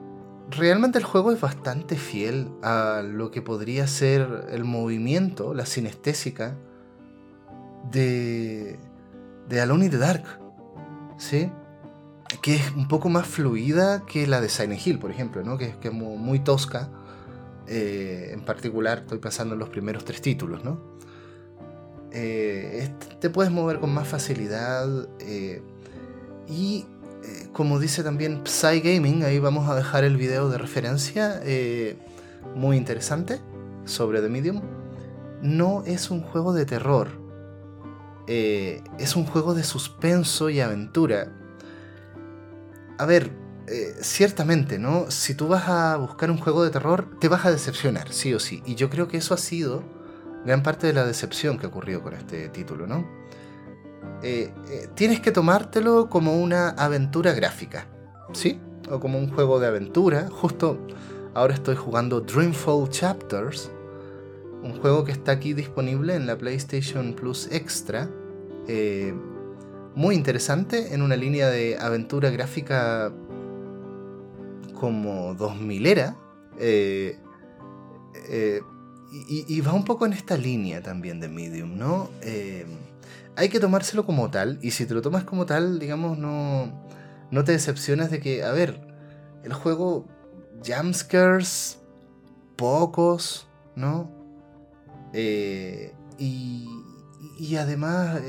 realmente 0.50 0.98
el 0.98 1.04
juego 1.04 1.32
es 1.32 1.40
bastante 1.40 1.96
fiel 1.96 2.50
a 2.62 3.02
lo 3.04 3.30
que 3.30 3.42
podría 3.42 3.86
ser 3.86 4.46
el 4.50 4.64
movimiento, 4.64 5.54
la 5.54 5.66
sinestésica 5.66 6.56
de, 7.90 8.78
de 9.50 9.60
Alone 9.60 9.86
in 9.86 9.90
the 9.90 9.98
Dark. 9.98 10.24
¿Sí? 11.18 11.50
que 12.42 12.54
es 12.54 12.70
un 12.70 12.88
poco 12.88 13.08
más 13.08 13.26
fluida 13.26 14.06
que 14.06 14.26
la 14.26 14.40
de 14.40 14.48
Silent 14.48 14.86
Hill, 14.86 14.98
por 14.98 15.10
ejemplo, 15.10 15.42
¿no? 15.42 15.58
que, 15.58 15.74
es 15.82 15.92
muy, 15.92 16.38
tosca. 16.38 16.88
Eh, 17.66 18.30
en 18.32 18.44
particular, 18.44 18.98
estoy 19.00 19.18
pasando 19.18 19.54
en 19.54 19.60
los 19.60 19.68
primeros 19.68 20.04
tres 20.04 20.22
títulos. 20.22 20.64
¿no? 20.64 20.80
Eh, 22.12 22.88
te 23.20 23.30
puedes 23.30 23.52
mover 23.52 23.80
con 23.80 23.92
más 23.92 24.08
facilidad. 24.08 24.88
y 26.48 26.86
como 27.52 27.78
dice 27.78 28.02
también 28.02 28.42
Psy 28.44 28.80
Gaming, 28.80 29.24
ahí 29.24 29.38
vamos 29.38 29.68
a 29.68 29.74
dejar 29.74 30.04
el 30.04 30.16
video 30.16 30.48
de 30.48 30.56
referencia 30.56 31.42
muy 32.54 32.76
interesante 32.76 33.40
sobre 33.84 34.20
The 34.20 34.28
Medium. 34.28 34.62
No 35.42 35.82
es 35.84 36.10
un 36.10 36.22
juego 36.22 36.52
de 36.52 36.64
terror, 36.64 37.19
es 38.32 39.16
un 39.16 39.26
juego 39.26 39.54
de 39.54 39.64
suspenso 39.64 40.50
y 40.50 40.60
aventura 40.60 41.32
a 43.00 43.06
ver, 43.06 43.30
eh, 43.66 43.96
ciertamente, 44.02 44.78
¿no? 44.78 45.10
Si 45.10 45.34
tú 45.34 45.48
vas 45.48 45.70
a 45.70 45.96
buscar 45.96 46.30
un 46.30 46.36
juego 46.36 46.62
de 46.62 46.68
terror, 46.68 47.08
te 47.18 47.28
vas 47.28 47.46
a 47.46 47.50
decepcionar, 47.50 48.12
sí 48.12 48.34
o 48.34 48.38
sí. 48.38 48.62
Y 48.66 48.74
yo 48.74 48.90
creo 48.90 49.08
que 49.08 49.16
eso 49.16 49.32
ha 49.32 49.38
sido 49.38 49.82
gran 50.44 50.62
parte 50.62 50.86
de 50.86 50.92
la 50.92 51.06
decepción 51.06 51.56
que 51.56 51.64
ha 51.64 51.70
ocurrido 51.70 52.02
con 52.02 52.12
este 52.12 52.50
título, 52.50 52.86
¿no? 52.86 53.08
Eh, 54.22 54.52
eh, 54.68 54.88
tienes 54.94 55.20
que 55.20 55.32
tomártelo 55.32 56.10
como 56.10 56.42
una 56.42 56.68
aventura 56.68 57.32
gráfica, 57.32 57.86
¿sí? 58.34 58.60
O 58.90 59.00
como 59.00 59.18
un 59.18 59.32
juego 59.32 59.60
de 59.60 59.68
aventura. 59.68 60.28
Justo 60.30 60.86
ahora 61.32 61.54
estoy 61.54 61.76
jugando 61.76 62.20
Dreamfall 62.20 62.90
Chapters, 62.90 63.70
un 64.62 64.78
juego 64.78 65.04
que 65.04 65.12
está 65.12 65.32
aquí 65.32 65.54
disponible 65.54 66.16
en 66.16 66.26
la 66.26 66.36
PlayStation 66.36 67.14
Plus 67.14 67.48
Extra 67.50 68.10
muy 69.94 70.14
interesante 70.14 70.94
en 70.94 71.02
una 71.02 71.16
línea 71.16 71.48
de 71.48 71.76
aventura 71.78 72.30
gráfica 72.30 73.12
como 74.80 75.34
2000 75.34 75.86
era. 75.86 76.16
Eh, 76.58 77.18
eh, 78.28 78.60
y, 79.12 79.60
va 79.60 79.72
un 79.72 79.84
poco 79.84 80.06
en 80.06 80.12
esta 80.12 80.36
línea 80.36 80.82
también 80.82 81.18
de 81.18 81.28
Medium, 81.28 81.76
¿no? 81.76 82.08
Eh, 82.22 82.64
hay 83.34 83.48
que 83.48 83.58
tomárselo 83.58 84.06
como 84.06 84.30
tal, 84.30 84.60
y 84.62 84.70
si 84.70 84.86
te 84.86 84.94
lo 84.94 85.02
tomas 85.02 85.24
como 85.24 85.46
tal, 85.46 85.80
digamos, 85.80 86.16
no, 86.16 86.72
no 87.32 87.44
te 87.44 87.50
decepcionas 87.50 88.12
de 88.12 88.20
que, 88.20 88.44
a 88.44 88.52
ver, 88.52 88.80
el 89.42 89.52
juego, 89.52 90.06
jumpscares, 90.64 91.80
pocos, 92.56 93.48
¿no? 93.74 94.08
y, 95.12 96.68
y, 97.36 97.56
además, 97.56 98.20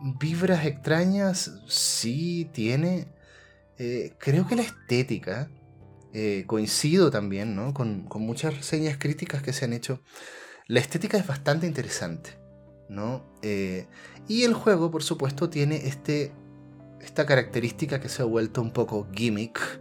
vibras 0.00 0.64
extrañas, 0.66 1.60
sí 1.66 2.48
tiene. 2.52 3.08
Eh, 3.78 4.14
creo 4.18 4.46
que 4.46 4.56
la 4.56 4.62
estética, 4.62 5.50
eh, 6.12 6.44
coincido 6.46 7.10
también 7.10 7.54
¿no? 7.54 7.74
con, 7.74 8.08
muchas 8.14 8.56
reseñas 8.56 8.96
críticas 8.98 9.42
que 9.42 9.52
se 9.52 9.64
han 9.64 9.72
hecho, 9.72 10.02
la 10.66 10.80
estética 10.80 11.18
es 11.18 11.26
bastante 11.26 11.66
interesante. 11.66 12.38
¿no? 12.88 13.24
Eh, 13.42 13.86
y 14.28 14.44
el 14.44 14.54
juego, 14.54 14.90
por 14.90 15.02
supuesto, 15.02 15.50
tiene 15.50 15.86
este, 15.88 16.32
esta 17.00 17.26
característica 17.26 18.00
que 18.00 18.08
se 18.08 18.22
ha 18.22 18.24
vuelto 18.24 18.62
un 18.62 18.72
poco 18.72 19.08
gimmick 19.12 19.80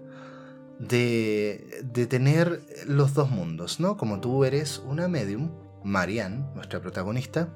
de, 0.79 1.81
de 1.83 2.05
tener 2.07 2.61
los 2.85 3.13
dos 3.13 3.29
mundos, 3.29 3.79
¿no? 3.79 3.95
Como 3.95 4.19
tú 4.19 4.43
eres 4.43 4.79
una 4.79 5.07
medium, 5.07 5.51
Marianne, 5.83 6.45
nuestra 6.53 6.81
protagonista, 6.81 7.55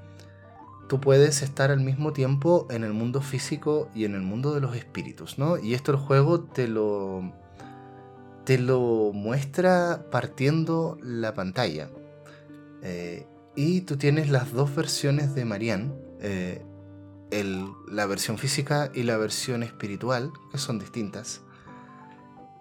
tú 0.90 1.00
puedes 1.00 1.42
estar 1.44 1.72
al 1.72 1.80
mismo 1.80 2.12
tiempo 2.12 2.68
en 2.70 2.84
el 2.84 2.94
mundo 2.94 3.22
físico 3.22 3.90
y 3.96 4.04
en 4.04 4.16
el 4.16 4.22
mundo 4.22 4.54
de 4.54 4.60
los 4.60 4.76
espíritus, 4.76 5.38
¿no? 5.38 5.58
Y 5.58 5.76
esto 5.76 5.92
el 5.92 5.98
juego 5.98 6.42
te 6.42 6.68
lo 6.68 7.32
te 8.44 8.58
lo 8.58 9.12
muestra 9.14 10.08
partiendo 10.10 10.98
la 11.04 11.36
pantalla. 11.36 11.92
Eh, 12.82 13.28
y 13.56 13.82
tú 13.82 13.96
tienes 13.98 14.32
las 14.32 14.52
dos 14.52 14.76
versiones 14.76 15.36
de 15.36 15.46
Marianne, 15.46 15.94
eh, 16.20 16.66
la 17.92 18.08
versión 18.08 18.40
física 18.40 18.90
y 18.96 19.04
la 19.04 19.18
versión 19.18 19.62
espiritual, 19.62 20.32
que 20.52 20.58
son 20.58 20.80
distintas. 20.80 21.42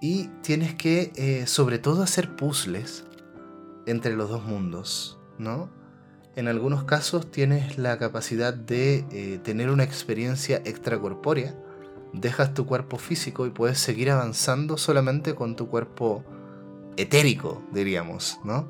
Y 0.03 0.29
tienes 0.43 0.75
que, 0.75 1.13
eh, 1.17 1.47
sobre 1.47 1.79
todo, 1.79 2.03
hacer 2.03 2.37
puzzles 2.37 3.05
entre 3.87 4.15
los 4.15 4.29
dos 4.29 4.45
mundos, 4.45 5.19
¿no? 5.39 5.71
En 6.37 6.49
algunos 6.49 6.85
casos 6.85 7.31
tienes 7.31 7.79
la 7.79 7.99
capacidad 7.99 8.55
de 8.55 9.05
eh, 9.11 9.41
tener 9.43 9.71
una 9.71 9.85
experiencia 9.85 10.63
extracorpórea. 10.65 11.55
Dejas 12.13 12.55
tu 12.55 12.67
cuerpo 12.67 12.97
físico 12.97 13.47
y 13.47 13.51
puedes 13.51 13.79
seguir 13.79 14.11
avanzando 14.11 14.77
solamente 14.79 15.35
con 15.35 15.57
tu 15.57 15.69
cuerpo 15.69 16.25
etérico, 16.97 17.63
diríamos, 17.73 18.39
¿no? 18.45 18.69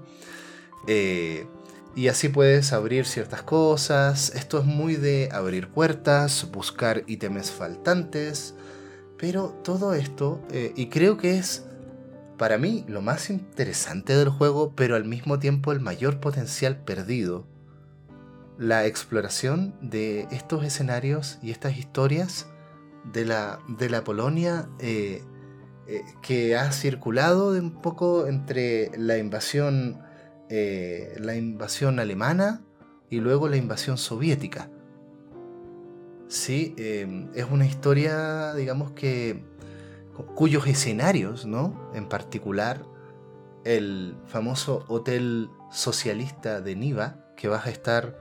Eh, 0.86 1.46
y 1.94 2.08
así 2.08 2.28
puedes 2.28 2.72
abrir 2.72 3.06
ciertas 3.06 3.42
cosas. 3.42 4.32
Esto 4.34 4.60
es 4.60 4.64
muy 4.64 4.96
de 4.96 5.28
abrir 5.32 5.68
puertas, 5.68 6.48
buscar 6.52 7.02
ítems 7.06 7.50
faltantes. 7.50 8.54
Pero 9.18 9.48
todo 9.64 9.94
esto, 9.94 10.40
eh, 10.52 10.72
y 10.76 10.86
creo 10.86 11.16
que 11.16 11.38
es 11.38 11.64
para 12.38 12.56
mí 12.56 12.84
lo 12.88 13.02
más 13.02 13.28
interesante 13.28 14.16
del 14.16 14.28
juego, 14.30 14.72
pero 14.74 14.96
al 14.96 15.04
mismo 15.04 15.38
tiempo 15.38 15.72
el 15.72 15.80
mayor 15.80 16.20
potencial 16.20 16.76
perdido 16.76 17.46
la 18.58 18.86
exploración 18.86 19.74
de 19.80 20.26
estos 20.30 20.64
escenarios 20.64 21.38
y 21.42 21.50
estas 21.50 21.76
historias 21.76 22.48
de 23.12 23.24
la, 23.24 23.60
de 23.68 23.88
la 23.88 24.04
Polonia 24.04 24.68
eh, 24.80 25.22
eh, 25.86 26.02
que 26.22 26.56
ha 26.56 26.72
circulado 26.72 27.50
un 27.50 27.80
poco 27.80 28.26
entre 28.26 28.90
la 28.98 29.16
invasión, 29.16 30.00
eh, 30.48 31.14
la 31.18 31.36
invasión 31.36 32.00
alemana 32.00 32.62
y 33.10 33.20
luego 33.20 33.48
la 33.48 33.56
invasión 33.56 33.96
soviética. 33.96 34.70
Sí, 36.26 36.74
es 36.76 37.46
una 37.50 37.64
historia, 37.64 38.52
digamos 38.52 38.90
que, 38.90 39.42
cuyos 40.34 40.66
escenarios, 40.66 41.46
¿no? 41.46 41.90
En 41.94 42.08
particular, 42.08 42.84
el 43.64 44.16
famoso 44.26 44.84
hotel 44.88 45.50
socialista 45.70 46.60
de 46.60 46.76
Niva, 46.76 47.16
que 47.36 47.48
vas 47.48 47.66
a 47.66 47.70
estar 47.70 48.20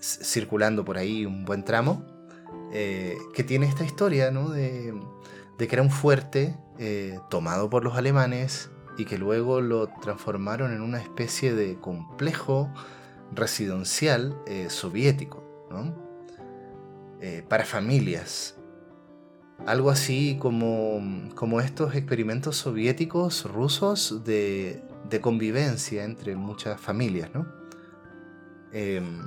circulando 0.00 0.84
por 0.84 0.96
ahí 0.98 1.26
un 1.26 1.44
buen 1.44 1.64
tramo, 1.64 2.04
eh, 2.72 3.18
que 3.34 3.42
tiene 3.44 3.66
esta 3.66 3.84
historia 3.84 4.30
¿no? 4.30 4.48
de, 4.50 4.94
que 5.58 5.68
era 5.70 5.82
un 5.82 5.90
fuerte 5.90 6.56
eh, 6.78 7.18
tomado 7.28 7.68
por 7.68 7.84
los 7.84 7.96
alemanes 7.96 8.70
y 8.96 9.04
que 9.04 9.18
luego 9.18 9.60
lo 9.60 9.88
transformaron 10.00 10.72
en 10.72 10.80
una 10.80 10.98
especie 10.98 11.54
de 11.54 11.78
complejo 11.78 12.72
residencial 13.32 14.40
eh, 14.46 14.68
soviético, 14.70 15.48
para 17.48 17.64
familias. 17.64 18.59
Algo 19.66 19.90
así 19.90 20.36
como, 20.40 21.00
como 21.34 21.60
estos 21.60 21.94
experimentos 21.94 22.56
soviéticos 22.56 23.44
rusos 23.44 24.24
de, 24.24 24.82
de 25.08 25.20
convivencia 25.20 26.04
entre 26.04 26.36
muchas 26.36 26.80
familias. 26.80 27.30
¿no? 27.34 27.46
Em, 28.72 29.22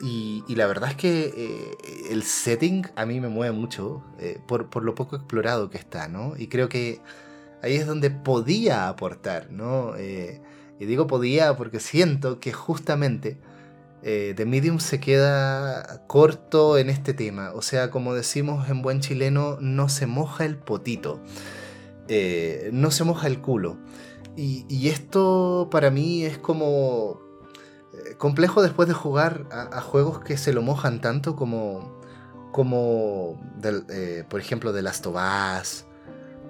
y, 0.00 0.54
la 0.54 0.66
verdad 0.66 0.90
es 0.90 0.96
que 0.96 1.32
eh, 1.36 2.10
el 2.10 2.22
setting 2.22 2.86
a 2.94 3.04
mí 3.04 3.20
me 3.20 3.28
mueve 3.28 3.52
mucho 3.52 4.04
eh, 4.18 4.40
por, 4.46 4.84
lo 4.84 4.94
poco 4.94 5.16
explorado 5.16 5.70
que 5.70 5.78
está, 5.78 6.08
¿no? 6.08 6.34
Y 6.36 6.46
creo 6.46 6.68
que 6.68 7.00
ahí 7.62 7.74
es 7.74 7.86
donde 7.86 8.10
podía 8.10 8.88
aportar, 8.88 9.50
¿no? 9.50 9.96
Eh, 9.96 10.40
y 10.78 10.86
digo 10.86 11.08
podía 11.08 11.56
porque 11.56 11.80
siento 11.80 12.38
que 12.38 12.52
justamente 12.52 13.38
The 14.02 14.44
Medium 14.46 14.78
se 14.78 15.00
queda 15.00 16.06
corto 16.06 16.78
en 16.78 16.88
este 16.88 17.14
tema. 17.14 17.52
O 17.54 17.62
sea, 17.62 17.90
como 17.90 18.14
decimos 18.14 18.68
en 18.68 18.82
buen 18.82 19.00
chileno, 19.00 19.58
no 19.60 19.88
se 19.88 20.06
moja 20.06 20.44
el 20.44 20.56
potito, 20.56 21.20
no 22.72 22.90
se 22.90 23.04
moja 23.04 23.26
el 23.26 23.40
culo. 23.40 23.78
y 24.36 24.88
esto 24.88 25.68
para 25.70 25.90
mí 25.90 26.24
es 26.24 26.38
como 26.38 27.28
complejo 28.16 28.62
después 28.62 28.88
de 28.88 28.94
jugar 28.94 29.46
a, 29.50 29.80
juegos 29.80 30.20
que 30.20 30.36
se 30.36 30.52
lo 30.52 30.62
mojan 30.62 31.00
tanto 31.00 31.36
como, 31.36 32.00
como 32.52 33.40
eh, 33.90 34.24
por 34.28 34.40
ejemplo, 34.40 34.72
The 34.72 34.82
Last 34.82 35.06
of 35.06 35.16
Us, 35.16 35.84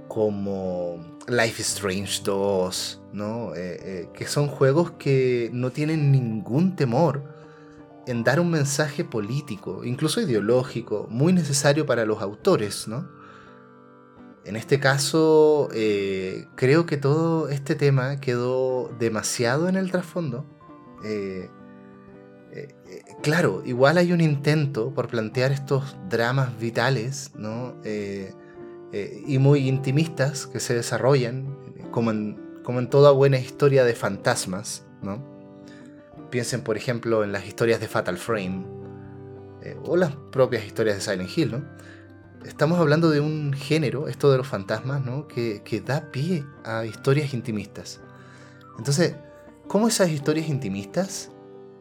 como 0.09 0.99
Life 1.26 1.61
is 1.61 1.69
Strange 1.69 2.23
2, 2.25 3.02
¿no? 3.12 3.55
Eh, 3.55 3.78
eh, 3.83 4.09
que 4.14 4.26
son 4.26 4.49
juegos 4.49 4.93
que 4.93 5.50
no 5.52 5.71
tienen 5.71 6.12
ningún 6.12 6.76
temor 6.76 7.38
en 8.09 8.25
dar 8.25 8.41
un 8.41 8.50
mensaje 8.50 9.05
político, 9.05 9.85
incluso 9.85 10.21
ideológico, 10.21 11.07
muy 11.11 11.33
necesario 11.33 11.87
para 11.87 12.05
los 12.05 12.21
autores, 12.23 12.88
¿no? 12.88 13.09
En 14.45 14.57
este 14.57 14.81
caso, 14.81 15.69
creo 16.55 16.87
que 16.87 16.97
todo 16.97 17.49
este 17.50 17.75
tema 17.75 18.19
quedó 18.19 18.91
demasiado 18.99 19.69
en 19.69 19.77
el 19.77 19.91
trasfondo 19.91 20.47
eh, 21.05 21.50
eh, 22.50 22.75
eh, 22.88 23.03
claro, 23.23 23.62
igual 23.65 23.99
hay 23.99 24.12
un 24.12 24.21
intento 24.21 24.93
por 24.95 25.09
plantear 25.09 25.53
estos 25.53 25.97
dramas 26.09 26.59
vitales, 26.59 27.33
¿no? 27.37 27.77
eh, 27.85 28.33
y 29.27 29.38
muy 29.38 29.69
intimistas 29.69 30.47
que 30.47 30.61
se 30.61 30.75
desarrollan, 30.75 31.59
como 31.91 32.11
en, 32.11 32.61
como 32.65 32.79
en 32.79 32.88
toda 32.88 33.11
buena 33.11 33.38
historia 33.38 33.85
de 33.85 33.95
fantasmas, 33.95 34.87
¿no? 35.03 35.38
Piensen, 36.30 36.62
por 36.62 36.76
ejemplo, 36.76 37.25
en 37.25 37.32
las 37.32 37.47
historias 37.47 37.80
de 37.80 37.88
Fatal 37.88 38.18
Frame, 38.18 38.66
eh, 39.62 39.76
o 39.85 39.97
las 39.97 40.14
propias 40.30 40.64
historias 40.64 40.97
de 40.97 41.02
Silent 41.02 41.37
Hill, 41.37 41.52
¿no? 41.52 41.64
Estamos 42.44 42.78
hablando 42.78 43.11
de 43.11 43.20
un 43.20 43.52
género, 43.52 44.08
esto 44.08 44.30
de 44.30 44.38
los 44.38 44.47
fantasmas, 44.47 45.04
¿no? 45.04 45.26
Que, 45.26 45.62
que 45.64 45.80
da 45.80 46.11
pie 46.12 46.44
a 46.64 46.85
historias 46.85 47.35
intimistas. 47.35 48.00
Entonces, 48.78 49.16
¿cómo 49.66 49.88
esas 49.88 50.11
historias 50.11 50.49
intimistas 50.49 51.30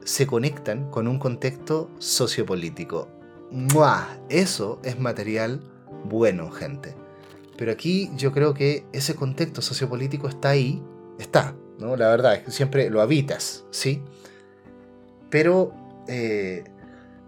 se 0.03 0.25
conectan 0.25 0.89
con 0.89 1.07
un 1.07 1.19
contexto 1.19 1.91
sociopolítico? 1.99 3.07
¡Muah! 3.51 4.17
Eso 4.29 4.79
es 4.83 4.99
material 4.99 5.61
bueno, 6.05 6.51
gente. 6.51 6.95
Pero 7.57 7.71
aquí 7.71 8.09
yo 8.15 8.31
creo 8.31 8.53
que 8.53 8.85
ese 8.93 9.15
contexto 9.15 9.61
sociopolítico 9.61 10.27
está 10.27 10.49
ahí, 10.49 10.81
está, 11.19 11.55
¿no? 11.79 11.95
La 11.95 12.09
verdad 12.09 12.41
siempre 12.47 12.89
lo 12.89 13.01
habitas, 13.01 13.65
¿sí? 13.71 14.01
Pero 15.29 15.73
eh, 16.07 16.63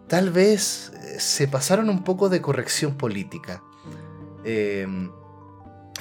tal 0.07 0.29
vez 0.31 0.91
eh, 0.95 1.19
se 1.19 1.47
pasaron 1.47 1.89
un 1.89 2.03
poco 2.03 2.29
de 2.29 2.41
corrección 2.41 2.95
política. 2.95 3.63
Em, 4.43 5.11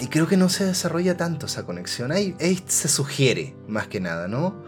y 0.00 0.06
creo 0.06 0.28
que 0.28 0.36
no 0.36 0.48
se 0.48 0.64
desarrolla 0.64 1.16
tanto 1.16 1.46
esa 1.46 1.66
conexión. 1.66 2.12
Ahí, 2.12 2.36
ahí, 2.40 2.62
se 2.66 2.88
sugiere, 2.88 3.56
más 3.66 3.88
que 3.88 4.00
nada, 4.00 4.28
¿no? 4.28 4.62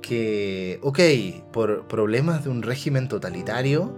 Que, 0.00 0.78
ok, 0.82 1.00
por 1.52 1.88
problemas 1.88 2.44
de 2.44 2.50
un 2.50 2.62
régimen 2.62 3.08
totalitario, 3.08 3.92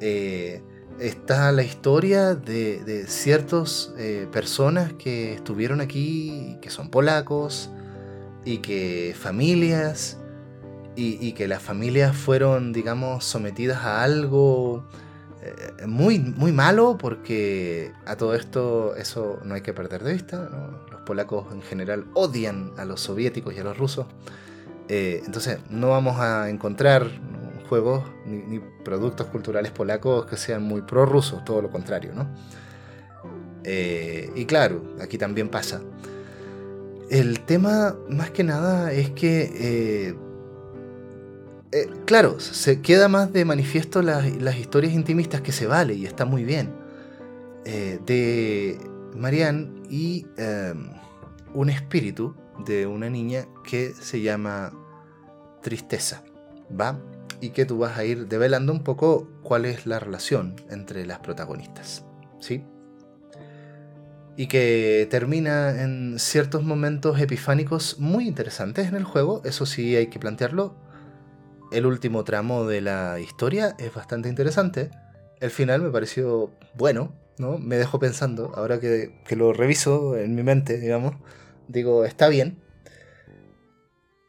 eh, 0.00 0.62
está 0.98 1.52
la 1.52 1.62
historia 1.62 2.34
de, 2.34 3.04
ciertas 3.08 3.92
personas 4.32 4.92
que 4.94 5.34
estuvieron 5.34 5.80
aquí, 5.80 6.58
que 6.62 6.70
son 6.70 6.90
polacos, 6.90 7.70
y 8.44 8.58
que 8.58 9.14
familias, 9.18 10.18
y, 10.96 11.32
que 11.32 11.48
las 11.48 11.62
familias 11.62 12.16
fueron, 12.16 12.72
digamos, 12.72 13.24
sometidas 13.24 13.84
a 13.84 14.02
algo 14.02 14.84
eh, 15.42 15.86
muy, 15.86 16.18
muy 16.18 16.52
malo, 16.52 16.98
porque 16.98 17.92
a 18.04 18.16
todo 18.16 18.34
esto 18.34 18.94
eso 18.96 19.38
no 19.44 19.54
hay 19.54 19.62
que 19.62 19.72
perder 19.72 20.02
de 20.02 20.12
vista. 20.12 20.50
Los 20.90 21.00
polacos 21.02 21.46
en 21.52 21.62
general 21.62 22.06
odian 22.14 22.72
a 22.76 22.84
los 22.84 23.00
soviéticos 23.00 23.54
y 23.54 23.58
a 23.58 23.64
los 23.64 23.78
rusos. 23.78 24.06
Eh, 24.88 25.22
entonces 25.24 25.58
no 25.70 25.90
vamos 25.90 26.20
a 26.20 26.50
encontrar 26.50 27.06
juegos 27.68 28.02
ni, 28.26 28.58
productos 28.84 29.28
culturales 29.28 29.70
polacos 29.70 30.26
que 30.26 30.36
sean 30.36 30.64
muy 30.64 30.82
prorrusos, 30.82 31.44
todo 31.44 31.62
lo 31.62 31.70
contrario, 31.70 32.12
¿no? 32.12 32.28
Eh, 33.62 34.30
y 34.34 34.44
claro, 34.46 34.82
aquí 35.00 35.16
también 35.16 35.48
pasa. 35.48 35.80
El 37.08 37.40
tema 37.40 37.96
más 38.08 38.30
que 38.30 38.44
nada 38.44 38.92
es 38.92 39.10
que, 39.10 40.16
eh, 41.72 41.80
eh, 41.80 41.90
claro, 42.06 42.40
se 42.40 42.80
queda 42.80 43.08
más 43.08 43.32
de 43.32 43.44
manifiesto 43.44 44.02
las, 44.02 44.26
historias 44.58 44.92
intimistas 44.92 45.40
que 45.40 45.52
se 45.52 45.66
vale 45.66 45.94
y 45.94 46.06
está 46.06 46.24
muy 46.24 46.44
bien. 46.44 46.72
de 47.64 48.78
Marianne 49.14 49.82
y 49.88 50.26
un 51.54 51.70
espíritu 51.70 52.34
de 52.64 52.86
una 52.86 53.10
niña 53.10 53.46
que 53.64 53.92
se 53.94 54.20
llama 54.20 54.72
Tristeza. 55.62 56.22
¿Va? 56.70 57.00
y 57.40 57.50
que 57.50 57.64
tú 57.64 57.78
vas 57.78 57.98
a 57.98 58.04
ir 58.04 58.28
develando 58.28 58.72
un 58.72 58.82
poco 58.82 59.28
cuál 59.42 59.64
es 59.64 59.86
la 59.86 59.98
relación 59.98 60.56
entre 60.70 61.06
las 61.06 61.20
protagonistas. 61.20 62.04
¿Sí? 62.38 62.64
Y 64.36 64.46
que 64.46 65.06
termina 65.10 65.82
en 65.82 66.18
ciertos 66.18 66.62
momentos 66.62 67.20
epifánicos 67.20 67.98
muy 67.98 68.26
interesantes 68.26 68.88
en 68.88 68.94
el 68.94 69.04
juego, 69.04 69.42
eso 69.44 69.66
sí 69.66 69.96
hay 69.96 70.06
que 70.08 70.18
plantearlo. 70.18 70.74
El 71.72 71.86
último 71.86 72.24
tramo 72.24 72.66
de 72.66 72.80
la 72.80 73.20
historia 73.20 73.76
es 73.78 73.94
bastante 73.94 74.28
interesante. 74.28 74.90
El 75.40 75.50
final 75.50 75.82
me 75.82 75.90
pareció 75.90 76.50
bueno, 76.74 77.14
¿no? 77.38 77.58
Me 77.58 77.76
dejó 77.76 77.98
pensando, 77.98 78.52
ahora 78.54 78.80
que, 78.80 79.20
que 79.26 79.36
lo 79.36 79.52
reviso 79.52 80.16
en 80.16 80.34
mi 80.34 80.42
mente, 80.42 80.78
digamos, 80.78 81.14
digo, 81.68 82.04
está 82.04 82.28
bien, 82.28 82.58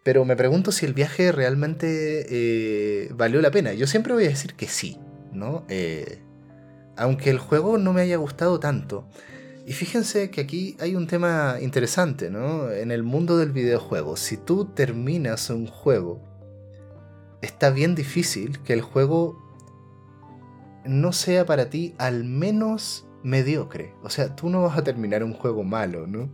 pero 0.03 0.25
me 0.25 0.35
pregunto 0.35 0.71
si 0.71 0.85
el 0.85 0.93
viaje 0.93 1.31
realmente 1.31 2.25
eh, 2.29 3.09
valió 3.13 3.41
la 3.41 3.51
pena. 3.51 3.73
Yo 3.73 3.85
siempre 3.85 4.13
voy 4.13 4.25
a 4.25 4.29
decir 4.29 4.55
que 4.55 4.67
sí, 4.67 4.97
¿no? 5.31 5.63
Eh, 5.69 6.19
aunque 6.97 7.29
el 7.29 7.37
juego 7.37 7.77
no 7.77 7.93
me 7.93 8.01
haya 8.01 8.17
gustado 8.17 8.59
tanto. 8.59 9.07
Y 9.67 9.73
fíjense 9.73 10.31
que 10.31 10.41
aquí 10.41 10.75
hay 10.79 10.95
un 10.95 11.05
tema 11.05 11.57
interesante, 11.61 12.31
¿no? 12.31 12.71
En 12.71 12.89
el 12.91 13.03
mundo 13.03 13.37
del 13.37 13.51
videojuego, 13.51 14.17
si 14.17 14.37
tú 14.37 14.65
terminas 14.65 15.51
un 15.51 15.67
juego, 15.67 16.19
está 17.41 17.69
bien 17.69 17.95
difícil 17.95 18.59
que 18.59 18.73
el 18.73 18.81
juego 18.81 19.41
no 20.85 21.13
sea 21.13 21.45
para 21.45 21.69
ti 21.69 21.93
al 21.97 22.23
menos 22.23 23.07
mediocre. 23.23 23.93
O 24.03 24.09
sea, 24.09 24.35
tú 24.35 24.49
no 24.49 24.63
vas 24.63 24.77
a 24.77 24.83
terminar 24.83 25.23
un 25.23 25.33
juego 25.33 25.63
malo, 25.63 26.07
¿no? 26.07 26.29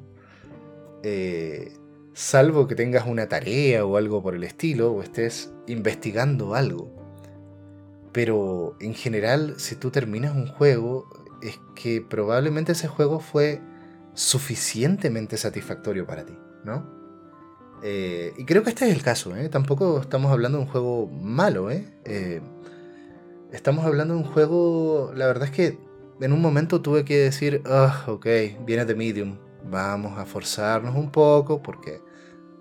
Eh, 1.04 1.74
salvo 2.14 2.68
que 2.68 2.76
tengas 2.76 3.06
una 3.08 3.28
tarea 3.28 3.86
o 3.86 3.98
algo 3.98 4.24
por 4.24 4.36
el 4.36 4.44
estilo, 4.44 4.92
o 4.92 5.02
estés 5.02 5.54
investigando 5.68 6.56
algo. 6.56 6.92
Pero 8.12 8.76
en 8.80 8.94
general, 8.94 9.56
si 9.58 9.76
tú 9.76 9.92
terminas 9.92 10.36
un 10.36 10.48
juego, 10.48 11.08
es 11.42 11.60
que 11.76 12.02
probablemente 12.02 12.72
ese 12.72 12.88
juego 12.88 13.20
fue 13.20 13.62
suficientemente 14.14 15.38
satisfactorio 15.38 16.08
para 16.08 16.26
ti, 16.26 16.34
¿no? 16.64 16.97
Eh, 17.84 18.34
y 18.38 18.46
creo 18.46 18.64
que 18.64 18.70
este 18.70 18.90
es 18.90 18.96
el 18.96 19.04
caso, 19.04 19.36
¿eh? 19.36 19.50
Tampoco 19.50 20.00
estamos 20.02 20.32
hablando 20.32 20.58
de 20.58 20.64
un 20.66 20.70
juego 20.70 21.08
malo, 21.08 21.70
¿eh? 21.72 21.86
Estamos 23.52 23.86
hablando 23.86 24.14
de 24.16 24.22
un 24.22 24.26
juego, 24.26 25.12
la 25.16 25.28
verdad 25.28 25.46
es 25.46 25.52
que 25.52 25.78
en 26.20 26.34
un 26.34 26.42
momento 26.42 26.82
tuve 26.82 27.06
que 27.06 27.18
decir, 27.18 27.62
ah, 27.66 28.04
ok, 28.08 28.26
viene 28.66 28.86
de 28.86 28.96
Medium, 28.96 29.38
vamos 29.70 30.18
a 30.18 30.26
forzarnos 30.26 30.96
un 30.96 31.12
poco 31.12 31.62
porque 31.62 32.02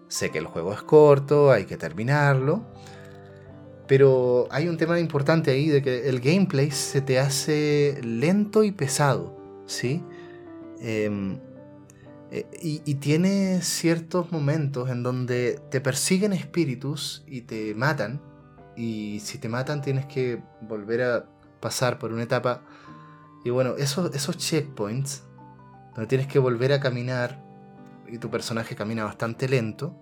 Sé 0.09 0.31
que 0.31 0.39
el 0.39 0.47
juego 0.47 0.73
es 0.73 0.83
corto, 0.83 1.51
hay 1.51 1.65
que 1.65 1.77
terminarlo. 1.77 2.65
Pero 3.89 4.49
hay 4.51 4.69
un 4.69 4.77
tema 4.77 4.99
importante 4.99 5.51
ahí 5.51 5.69
de 5.69 5.83
que 5.83 6.09
el 6.09 6.21
gameplay 6.21 6.71
se 6.71 7.01
te 7.01 7.19
hace 7.19 8.01
lento 8.03 8.65
y 8.65 8.73
pesado, 8.73 9.37
¿sí? 9.67 10.03
Em, 10.81 11.39
y, 12.31 12.95
tiene 12.97 13.63
ciertos 13.63 14.33
momentos 14.33 14.91
en 14.91 15.03
donde 15.03 15.61
te 15.71 15.81
persiguen 15.81 16.33
espíritus 16.33 17.25
y 17.27 17.43
te 17.43 17.75
matan. 17.75 18.21
Y 18.77 19.21
si 19.21 19.39
te 19.39 19.49
matan 19.49 19.81
tienes 19.81 20.07
que 20.07 20.43
volver 20.61 21.03
a 21.03 21.27
pasar 21.61 21.99
por 21.99 22.13
una 22.13 22.25
etapa. 22.25 22.63
Y 23.45 23.51
bueno, 23.51 23.77
esos, 23.77 24.15
esos 24.15 24.37
checkpoints, 24.37 25.23
donde 25.95 26.09
tienes 26.09 26.27
que 26.27 26.39
volver 26.39 26.73
a 26.73 26.81
caminar 26.81 27.43
y 28.09 28.19
tu 28.19 28.31
personaje 28.31 28.75
camina 28.75 29.05
bastante 29.05 29.49
lento. 29.49 29.95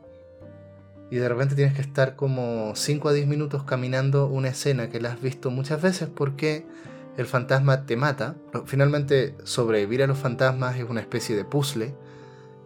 Y 1.11 1.17
de 1.17 1.29
repente 1.29 1.55
tienes 1.55 1.75
que 1.75 1.83
estar 1.83 2.17
como 2.17 2.75
5 2.75 3.09
a 3.11 3.13
10 3.13 3.27
minutos 3.27 3.65
caminando 3.65 4.27
una 4.27 4.49
escena 4.49 4.89
que 4.89 5.01
la 5.01 5.13
has 5.13 5.21
visto 5.21 5.51
muchas 5.51 5.81
veces 5.83 6.09
porque 6.09 6.67
el 7.17 7.27
fantasma 7.27 7.85
te 7.87 7.97
mata. 7.97 8.35
Finalmente 8.65 9.37
sobrevivir 9.45 10.03
a 10.03 10.07
los 10.07 10.19
fantasmas 10.19 10.77
es 10.77 10.89
una 10.89 11.01
especie 11.01 11.37
de 11.37 11.45
puzzle. 11.45 11.95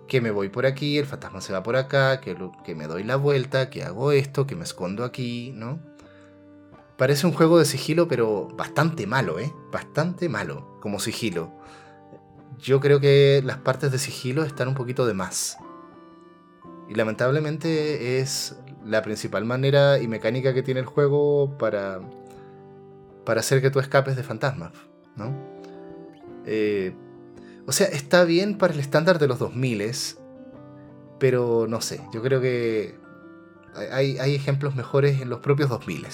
Que 0.08 0.20
me 0.20 0.30
voy 0.30 0.48
por 0.48 0.66
aquí, 0.66 0.98
el 0.98 1.06
fantasma 1.06 1.40
se 1.40 1.52
va 1.52 1.62
por 1.62 1.76
acá, 1.76 2.20
que, 2.20 2.36
que 2.64 2.74
me 2.74 2.86
doy 2.86 3.04
la 3.04 3.16
vuelta, 3.16 3.70
que 3.70 3.84
hago 3.84 4.10
esto, 4.12 4.46
que 4.46 4.56
me 4.56 4.64
escondo 4.64 5.04
aquí, 5.04 5.52
¿no? 5.54 5.78
Parece 6.96 7.26
un 7.26 7.32
juego 7.32 7.58
de 7.58 7.64
sigilo, 7.64 8.08
pero 8.08 8.48
bastante 8.56 9.06
malo, 9.06 9.38
¿eh? 9.38 9.52
Bastante 9.70 10.28
malo 10.28 10.78
como 10.80 10.98
sigilo 10.98 11.52
yo 12.58 12.80
creo 12.80 13.00
que 13.00 13.42
las 13.44 13.58
partes 13.58 13.92
de 13.92 13.98
sigilo 13.98 14.44
están 14.44 14.68
un 14.68 14.74
poquito 14.74 15.06
de 15.06 15.14
más. 15.14 15.58
Y 16.88 16.94
lamentablemente 16.94 18.20
es 18.20 18.56
la 18.84 19.02
principal 19.02 19.44
manera 19.44 19.98
y 19.98 20.08
mecánica 20.08 20.54
que 20.54 20.62
tiene 20.62 20.80
el 20.80 20.86
juego 20.86 21.56
para, 21.58 22.00
para 23.24 23.40
hacer 23.40 23.60
que 23.60 23.70
tú 23.70 23.78
escapes 23.80 24.16
de 24.16 24.22
fantasmas, 24.22 24.72
¿no? 25.16 25.34
Eh, 26.46 26.94
o 27.68 27.72
sea, 27.72 27.86
está 27.88 28.24
bien 28.24 28.56
para 28.56 28.72
el 28.72 28.80
estándar 28.80 29.18
de 29.18 29.28
los 29.28 29.38
2000, 29.38 29.92
pero 31.20 31.66
no 31.68 31.82
sé, 31.82 32.00
yo 32.14 32.22
creo 32.22 32.40
que 32.40 32.94
hay, 33.92 34.34
ejemplos 34.34 34.74
mejores 34.74 35.20
en 35.20 35.28
los 35.28 35.40
propios 35.40 35.68
2000, 35.68 36.06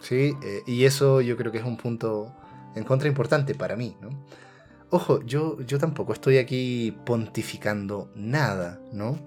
¿sí? 0.00 0.36
Eh, 0.42 0.62
y 0.66 0.84
eso 0.84 1.22
yo 1.22 1.38
creo 1.38 1.50
que 1.50 1.58
es 1.58 1.64
un 1.64 1.78
punto 1.78 2.34
en 2.74 2.84
contra 2.84 3.08
importante 3.08 3.54
para 3.54 3.74
mí, 3.74 3.96
¿no? 4.02 4.10
Ojo, 4.90 5.22
yo, 5.24 5.58
yo 5.62 5.78
tampoco 5.78 6.12
estoy 6.12 6.36
aquí 6.36 6.94
pontificando 7.06 8.10
nada, 8.14 8.78
¿no? 8.92 9.18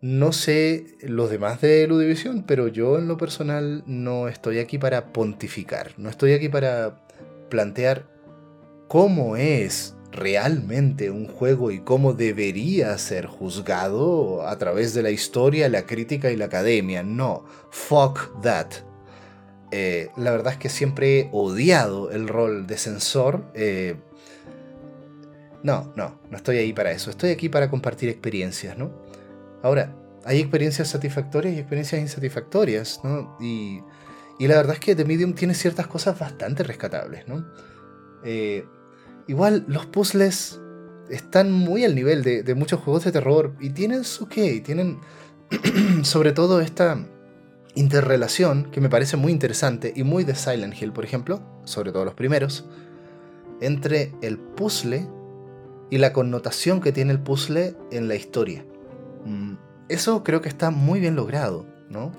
No 0.00 0.30
sé 0.30 0.86
los 1.00 1.28
demás 1.28 1.60
de 1.60 1.88
Ludivisión, 1.88 2.44
pero 2.46 2.68
yo 2.68 2.98
en 2.98 3.08
lo 3.08 3.16
personal 3.16 3.82
no 3.86 4.28
estoy 4.28 4.60
aquí 4.60 4.78
para 4.78 5.12
pontificar, 5.12 5.94
no 5.96 6.08
estoy 6.08 6.34
aquí 6.34 6.48
para 6.48 7.04
plantear 7.48 8.06
cómo 8.86 9.36
es 9.36 9.96
realmente 10.12 11.10
un 11.10 11.26
juego 11.26 11.70
y 11.70 11.80
cómo 11.80 12.12
debería 12.12 12.96
ser 12.98 13.26
juzgado 13.26 14.46
a 14.46 14.56
través 14.58 14.94
de 14.94 15.02
la 15.02 15.10
historia, 15.10 15.68
la 15.68 15.86
crítica 15.86 16.30
y 16.30 16.36
la 16.36 16.44
academia. 16.44 17.02
No, 17.02 17.44
fuck 17.70 18.40
that. 18.42 18.68
Eh, 19.72 20.10
la 20.16 20.30
verdad 20.30 20.52
es 20.52 20.58
que 20.58 20.68
siempre 20.68 21.20
he 21.20 21.28
odiado 21.32 22.10
el 22.10 22.28
rol 22.28 22.66
de 22.66 22.76
censor. 22.76 23.50
Eh, 23.54 23.96
no, 25.62 25.92
no, 25.96 26.20
no 26.30 26.36
estoy 26.36 26.58
ahí 26.58 26.72
para 26.72 26.92
eso. 26.92 27.10
Estoy 27.10 27.30
aquí 27.30 27.48
para 27.48 27.70
compartir 27.70 28.08
experiencias, 28.08 28.76
¿no? 28.76 28.92
Ahora, 29.62 29.96
hay 30.24 30.40
experiencias 30.40 30.88
satisfactorias 30.88 31.54
y 31.54 31.58
experiencias 31.58 32.00
insatisfactorias, 32.00 33.00
¿no? 33.02 33.36
Y, 33.40 33.80
y 34.38 34.46
la 34.46 34.56
verdad 34.56 34.74
es 34.74 34.80
que 34.80 34.94
The 34.94 35.04
Medium 35.04 35.34
tiene 35.34 35.54
ciertas 35.54 35.86
cosas 35.86 36.18
bastante 36.18 36.62
rescatables, 36.64 37.26
¿no? 37.26 37.46
Eh, 38.24 38.66
igual, 39.26 39.64
los 39.68 39.86
puzzles 39.86 40.60
están 41.10 41.52
muy 41.52 41.84
al 41.84 41.94
nivel 41.94 42.22
de, 42.22 42.54
muchos 42.54 42.80
juegos 42.80 43.04
de 43.04 43.12
terror 43.12 43.54
y 43.60 43.70
tienen 43.70 44.04
su 44.04 44.28
qué, 44.28 44.60
tienen 44.60 44.98
sobre 46.02 46.32
todo 46.32 46.60
esta 46.60 47.06
interrelación 47.74 48.70
que 48.70 48.80
me 48.80 48.88
parece 48.88 49.16
muy 49.16 49.32
interesante 49.32 49.92
y 49.94 50.04
muy 50.04 50.24
de 50.24 50.34
Silent 50.34 50.80
Hill, 50.80 50.92
por 50.92 51.04
ejemplo, 51.04 51.42
sobre 51.64 51.92
todo 51.92 52.04
los 52.04 52.14
primeros, 52.14 52.64
entre 53.60 54.12
el 54.22 54.38
puzzle 54.38 55.06
y 55.90 55.98
la 55.98 56.12
connotación 56.12 56.80
que 56.80 56.92
tiene 56.92 57.12
el 57.12 57.20
puzzle 57.20 57.76
en 57.90 58.08
la 58.08 58.14
historia. 58.14 58.64
Mm, 59.24 59.54
eso 59.88 60.24
creo 60.24 60.40
que 60.40 60.48
está 60.48 60.70
muy 60.70 61.00
bien 61.00 61.16
logrado, 61.16 61.66
¿no? 61.90 62.12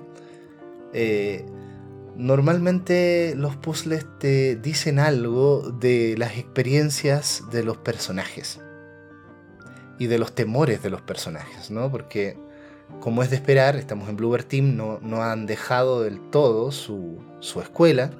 Eh, 0.92 1.44
normalmente 2.16 3.34
los 3.36 3.56
puzzles 3.56 4.06
te 4.18 4.56
dicen 4.56 4.98
algo 4.98 5.70
de 5.70 6.14
las 6.18 6.36
experiencias 6.36 7.44
de 7.50 7.64
los 7.64 7.76
personajes 7.78 8.60
y 9.98 10.06
de 10.06 10.18
los 10.18 10.34
temores 10.34 10.82
de 10.82 10.90
los 10.90 11.02
personajes, 11.02 11.70
¿no? 11.70 11.90
Porque, 11.90 12.36
como 13.00 13.22
es 13.22 13.30
de 13.30 13.36
esperar, 13.36 13.76
estamos 13.76 14.08
en 14.08 14.16
Bluebird 14.16 14.44
Team, 14.44 14.76
no, 14.76 14.98
no 15.00 15.22
han 15.22 15.46
dejado 15.46 16.02
del 16.02 16.20
todo 16.30 16.72
su, 16.72 17.18
su 17.40 17.60
escuela, 17.60 18.10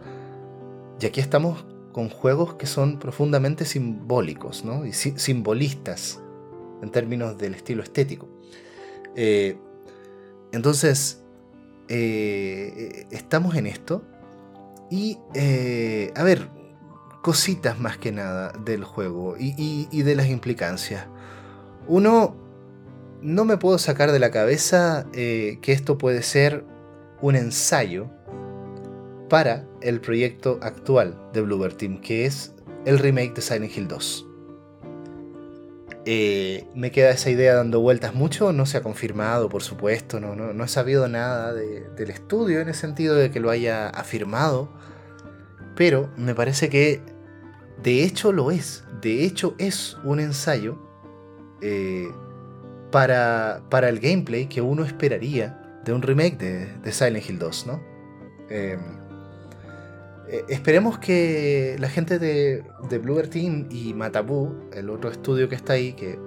y 1.00 1.06
aquí 1.06 1.20
estamos 1.20 1.64
con 1.92 2.08
juegos 2.08 2.54
que 2.54 2.66
son 2.66 2.98
profundamente 2.98 3.64
simbólicos 3.64 4.64
¿no? 4.64 4.84
y 4.84 4.92
simbolistas 4.92 6.20
en 6.82 6.90
términos 6.90 7.38
del 7.38 7.54
estilo 7.54 7.82
estético. 7.82 8.28
Eh, 9.16 9.56
entonces, 10.52 11.23
eh, 11.88 13.06
estamos 13.10 13.54
en 13.56 13.66
esto 13.66 14.02
y, 14.90 15.18
eh, 15.34 16.12
a 16.14 16.22
ver, 16.22 16.48
cositas 17.22 17.78
más 17.78 17.96
que 17.96 18.12
nada 18.12 18.52
del 18.64 18.84
juego 18.84 19.36
y, 19.38 20.02
de 20.02 20.14
las 20.14 20.28
implicancias. 20.28 21.06
Uno, 21.86 22.36
no 23.22 23.44
me 23.44 23.56
puedo 23.56 23.78
sacar 23.78 24.12
de 24.12 24.18
la 24.18 24.30
cabeza 24.30 25.06
que 25.12 25.60
esto 25.66 25.96
puede 25.96 26.22
ser 26.22 26.64
un 27.22 27.36
ensayo 27.36 28.10
para 29.28 29.66
el 29.80 30.00
proyecto 30.00 30.58
actual 30.62 31.18
de 31.32 31.40
Bluebird 31.40 31.76
Team, 31.76 32.00
que 32.00 32.26
es 32.26 32.54
el 32.84 32.98
remake 32.98 33.34
de 33.34 33.42
Silent 33.42 33.76
Hill 33.76 33.88
2. 33.88 34.33
Eh, 36.06 36.66
me 36.74 36.90
queda 36.90 37.10
esa 37.10 37.30
idea 37.30 37.54
dando 37.54 37.80
vueltas 37.80 38.14
mucho, 38.14 38.52
no 38.52 38.66
se 38.66 38.76
ha 38.76 38.82
confirmado, 38.82 39.48
por 39.48 39.62
supuesto, 39.62 40.20
no, 40.20 40.34
no, 40.34 40.64
he 40.64 40.68
sabido 40.68 41.08
nada 41.08 41.54
del 41.54 42.10
estudio 42.10 42.60
en 42.60 42.68
el 42.68 42.74
sentido 42.74 43.14
de 43.14 43.30
que 43.30 43.40
lo 43.40 43.48
haya 43.48 43.88
afirmado, 43.88 44.70
pero 45.74 46.10
me 46.18 46.34
parece 46.34 46.68
que 46.68 47.00
de 47.82 48.04
hecho 48.04 48.32
lo 48.32 48.50
es, 48.50 48.84
de 49.00 49.24
hecho 49.24 49.54
es 49.58 49.96
un 50.04 50.20
ensayo 50.20 50.78
eh, 51.62 52.12
para, 52.90 53.62
para, 53.70 53.88
el 53.88 53.98
gameplay 53.98 54.46
que 54.46 54.60
uno 54.60 54.84
esperaría 54.84 55.80
de 55.84 55.92
un 55.94 56.02
remake 56.02 56.36
de, 56.36 56.92
Silent 56.92 57.28
Hill 57.28 57.38
2, 57.38 57.66
¿no? 57.66 57.82
Em, 58.50 58.93
eh, 60.28 60.44
esperemos 60.48 60.98
que 60.98 61.76
la 61.78 61.88
gente 61.88 62.18
de, 62.18 62.64
de 62.88 62.98
Bluebird 62.98 63.30
Team 63.30 63.68
y 63.70 63.94
Matabu, 63.94 64.54
el 64.72 64.90
otro 64.90 65.10
estudio 65.10 65.48
que 65.48 65.54
está 65.54 65.74
ahí, 65.74 65.92
que 65.92 66.18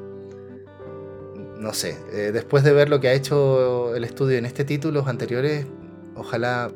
no 1.60 1.74
sé, 1.74 1.98
eh, 2.12 2.32
después 2.32 2.64
de 2.64 2.74
ver 2.74 2.90
lo 2.90 3.00
que 3.00 3.10
ha 3.10 3.14
hecho 3.14 3.96
el 3.96 4.04
estudio 4.04 4.38
en 4.38 4.46
este 4.46 4.64
título, 4.64 5.06
anteriores, 5.08 5.66
ojalá 6.16 6.72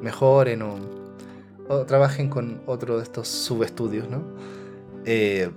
mejoren 0.00 0.62
o, 0.62 1.84
trabajen 1.86 2.28
con 2.28 2.62
otro 2.66 2.98
de 2.98 3.02
estos 3.02 3.26
subestudios, 3.28 4.08
¿no? 4.10 4.22
Eh, 5.06 5.50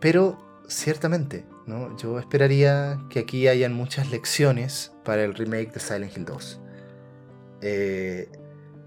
pero 0.00 0.38
ciertamente, 0.66 1.44
¿no? 1.66 1.94
Yo 1.98 2.18
esperaría 2.18 2.98
que 3.10 3.20
aquí 3.20 3.48
hayan 3.48 3.74
muchas 3.74 4.10
lecciones 4.10 4.92
para 5.04 5.24
el 5.24 5.34
remake 5.34 5.72
de 5.72 5.80
Silent 5.80 6.16
Hill 6.16 6.24
2. 6.24 6.60
Eh, 7.60 8.28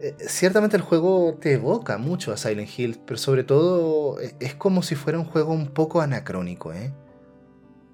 eh, 0.02 0.16
ciertamente 0.28 0.78
el 0.78 0.84
juego 0.84 1.38
te 1.40 1.54
evoca 1.54 1.98
mucho 1.98 2.32
a 2.32 2.38
Silent 2.38 2.70
Hill, 2.78 3.00
pero 3.06 3.18
sobre 3.18 3.44
todo 3.44 4.20
eh, 4.22 4.34
es 4.40 4.56
como 4.56 4.82
si 4.82 4.96
fuera 4.96 5.20
un 5.20 5.26
juego 5.26 5.52
un 5.54 5.68
poco 5.68 6.02
anacrónico, 6.02 6.74
¿eh? 6.74 6.94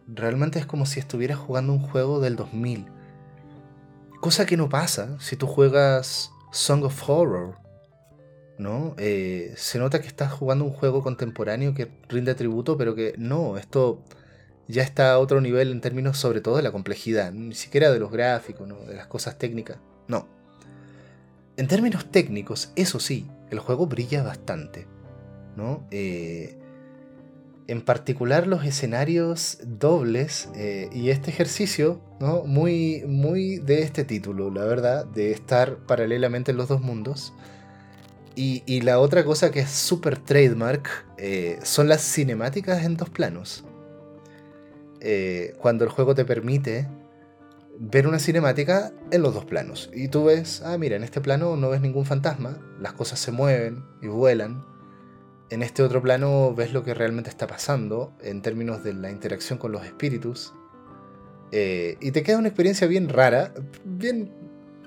Realmente 0.08 0.60
es 0.60 0.68
como 0.68 0.86
si 0.86 1.00
estuvieras 1.00 1.40
jugando 1.40 1.74
un 1.74 1.80
juego 1.80 2.20
del 2.20 2.36
2000. 2.36 2.86
Cosa 4.22 4.46
que 4.46 4.56
no 4.56 4.70
pasa 4.70 5.20
si 5.20 5.36
tú 5.36 5.48
juegas 5.48 6.32
Song 6.52 6.84
of 6.84 7.10
Horror, 7.10 7.58
¿no? 8.60 8.94
Eh, 8.98 9.54
se 9.58 9.80
nota 9.80 10.00
que 10.00 10.08
estás 10.08 10.32
jugando 10.32 10.64
un 10.64 10.72
juego 10.72 11.02
contemporáneo 11.02 11.74
que 11.74 11.92
rinde 12.08 12.36
tributo, 12.36 12.78
pero 12.78 12.94
que 12.94 13.16
no, 13.18 13.58
esto 13.58 14.04
ya 14.68 14.84
está 14.84 15.14
a 15.14 15.20
otro 15.20 15.42
nivel 15.42 15.72
en 15.72 15.82
términos 15.82 16.18
sobre 16.18 16.42
todo 16.42 16.58
de 16.58 16.64
la 16.64 16.72
complejidad, 16.72 17.32
ni 17.32 17.56
siquiera 17.56 17.92
de 17.92 18.00
los 18.00 18.12
gráficos, 18.12 18.68
¿no? 18.68 18.78
de 18.82 18.96
las 18.96 19.08
cosas 19.08 19.38
técnicas, 19.38 19.78
no. 20.08 20.35
En 21.58 21.68
términos 21.68 22.06
técnicos, 22.12 22.72
eso 22.76 23.00
sí, 23.00 23.26
el 23.50 23.60
juego 23.60 23.88
brilla 23.88 24.24
bastante, 24.24 24.88
¿no? 25.56 25.88
Eh, 25.90 26.58
en 27.68 27.82
particular 27.82 28.46
los 28.46 28.66
escenarios 28.66 29.60
dobles 29.64 30.50
eh, 30.56 30.90
y 30.92 31.10
este 31.10 31.32
ejercicio, 31.32 32.02
¿no? 32.20 32.44
Muy, 32.44 33.04
muy 33.08 33.58
de 33.60 33.82
este 33.84 34.04
título, 34.04 34.52
la 34.52 34.66
verdad, 34.66 35.06
de 35.06 35.32
estar 35.32 35.78
paralelamente 35.78 36.52
en 36.52 36.58
los 36.58 36.68
dos 36.68 36.82
mundos. 36.82 37.34
Y, 38.38 38.82
la 38.82 39.00
otra 39.00 39.24
cosa 39.24 39.50
que 39.50 39.62
es 39.62 39.70
súper 39.70 40.18
trademark 40.18 40.90
eh, 41.18 41.58
son 41.64 41.88
las 41.88 42.02
cinemáticas 42.02 42.84
en 42.84 42.98
dos 42.98 43.10
planos. 43.10 43.64
cuando 45.60 45.86
el 45.86 45.90
juego 45.90 46.16
te 46.16 46.26
permite 46.26 46.88
ver 47.80 48.08
una 48.08 48.20
cinemática 48.20 48.92
en 49.12 49.22
los 49.22 49.34
dos 49.34 49.46
planos. 49.46 49.90
Y 49.94 50.08
tú 50.08 50.26
ves, 50.26 50.62
ah, 50.66 50.78
mira, 50.78 50.96
en 50.96 51.04
este 51.04 51.22
plano 51.22 51.56
no 51.56 51.70
ves 51.70 51.82
ningún 51.82 52.06
fantasma, 52.06 52.60
las 52.80 52.94
cosas 52.94 53.20
se 53.20 53.32
mueven 53.32 53.84
y 54.02 54.08
vuelan. 54.08 54.66
En 55.50 55.62
este 55.62 55.84
otro 55.84 56.02
plano 56.02 56.54
ves 56.56 56.74
lo 56.74 56.84
que 56.84 56.94
realmente 56.94 57.30
está 57.30 57.48
pasando 57.48 58.14
en 58.22 58.42
términos 58.42 58.84
de 58.84 58.94
la 58.94 59.12
interacción 59.12 59.60
con 59.60 59.72
los 59.72 59.86
espíritus. 59.86 60.54
Eh, 61.52 61.98
y 62.02 62.12
te 62.12 62.24
queda 62.24 62.38
una 62.38 62.48
experiencia 62.48 62.88
bien 62.88 63.10
rara, 63.10 63.54
bien, 63.84 64.32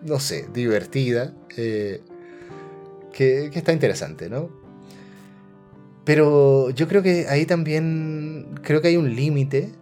no 0.02 0.18
sé, 0.18 0.48
divertida, 0.52 1.32
eh, 1.56 2.02
que, 3.12 3.50
que 3.52 3.58
está 3.58 3.72
interesante, 3.72 4.28
¿no? 4.28 4.50
Pero 6.04 6.70
yo 6.70 6.88
creo 6.88 7.02
que 7.02 7.26
ahí 7.28 7.46
también, 7.46 8.58
creo 8.62 8.80
que 8.80 8.88
hay 8.88 8.96
un 8.96 9.14
límite 9.14 9.72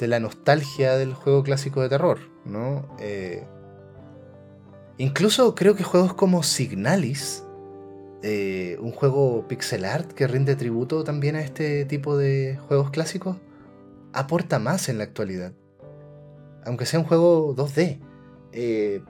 de 0.00 0.08
la 0.08 0.18
nostalgia 0.18 0.96
del 0.96 1.12
juego 1.12 1.42
clásico 1.42 1.82
de 1.82 1.90
terror, 1.90 2.18
¿no? 2.46 2.96
Eh, 2.98 3.44
incluso 4.96 5.54
creo 5.54 5.76
que 5.76 5.84
juegos 5.84 6.14
como 6.14 6.42
Signalis, 6.42 7.44
eh, 8.22 8.78
un 8.80 8.92
juego 8.92 9.46
pixel 9.46 9.84
art 9.84 10.12
que 10.12 10.26
rinde 10.26 10.56
tributo 10.56 11.04
también 11.04 11.36
a 11.36 11.42
este 11.42 11.84
tipo 11.84 12.16
de 12.16 12.58
juegos 12.66 12.90
clásicos, 12.90 13.36
aporta 14.14 14.58
más 14.58 14.88
en 14.88 14.98
la 14.98 15.04
actualidad. 15.04 15.52
Aunque 16.64 16.86
sea 16.86 16.98
un 16.98 17.06
juego 17.06 17.54
2D. 17.54 18.00
Eh, 18.52 19.02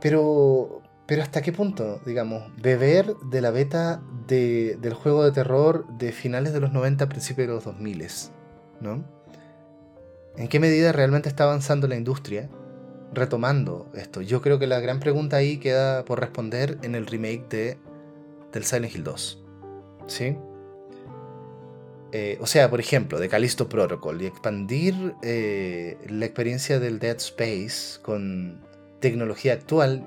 pero, 0.00 0.82
pero 1.06 1.22
hasta 1.22 1.42
qué 1.42 1.52
punto, 1.52 2.00
digamos, 2.06 2.44
beber 2.60 3.14
de 3.30 3.40
la 3.40 3.50
beta 3.50 4.02
del 4.28 4.94
juego 4.94 5.24
de 5.24 5.32
terror 5.32 5.86
de 5.98 6.12
finales 6.12 6.52
de 6.52 6.60
los 6.60 6.72
90, 6.72 7.08
principios 7.08 7.48
de 7.48 7.54
los 7.54 7.64
2000, 7.64 8.06
¿no? 8.80 9.21
¿En 10.36 10.48
qué 10.48 10.60
medida 10.60 10.92
realmente 10.92 11.28
está 11.28 11.44
avanzando 11.44 11.86
la 11.88 11.96
industria 11.96 12.48
retomando 13.12 13.90
esto? 13.94 14.22
Yo 14.22 14.40
creo 14.40 14.58
que 14.58 14.66
la 14.66 14.80
gran 14.80 15.00
pregunta 15.00 15.36
ahí 15.36 15.58
queda 15.58 16.04
por 16.04 16.20
responder 16.20 16.78
en 16.82 16.94
el 16.94 17.06
remake 17.06 17.48
de, 17.48 17.78
del 18.52 18.64
Silent 18.64 18.94
Hill 18.94 19.04
2. 19.04 19.42
¿Sí? 20.06 20.36
Eh, 22.12 22.38
o 22.40 22.46
sea, 22.46 22.68
por 22.68 22.80
ejemplo, 22.80 23.18
de 23.18 23.28
Callisto 23.28 23.68
Protocol 23.68 24.20
y 24.20 24.26
expandir 24.26 25.14
eh, 25.22 25.96
la 26.08 26.26
experiencia 26.26 26.78
del 26.78 26.98
Dead 26.98 27.16
Space 27.16 28.00
con 28.02 28.60
tecnología 29.00 29.54
actual 29.54 30.04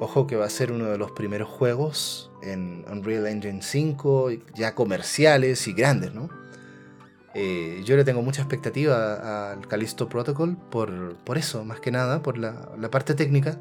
Ojo 0.00 0.26
que 0.26 0.36
va 0.36 0.46
a 0.46 0.50
ser 0.50 0.72
uno 0.72 0.86
de 0.86 0.98
los 0.98 1.12
primeros 1.12 1.48
juegos 1.48 2.30
en 2.42 2.84
Unreal 2.90 3.26
Engine 3.26 3.62
5, 3.62 4.30
ya 4.54 4.74
comerciales 4.74 5.68
y 5.68 5.74
grandes, 5.74 6.14
¿no? 6.14 6.28
Eh, 7.34 7.82
yo 7.84 7.96
le 7.96 8.04
tengo 8.04 8.22
mucha 8.22 8.42
expectativa 8.42 9.52
al 9.52 9.66
Callisto 9.66 10.08
Protocol 10.08 10.56
por, 10.70 11.16
por 11.16 11.38
eso, 11.38 11.64
más 11.64 11.80
que 11.80 11.90
nada, 11.90 12.22
por 12.22 12.38
la, 12.38 12.52
parte 12.90 13.14
técnica. 13.14 13.58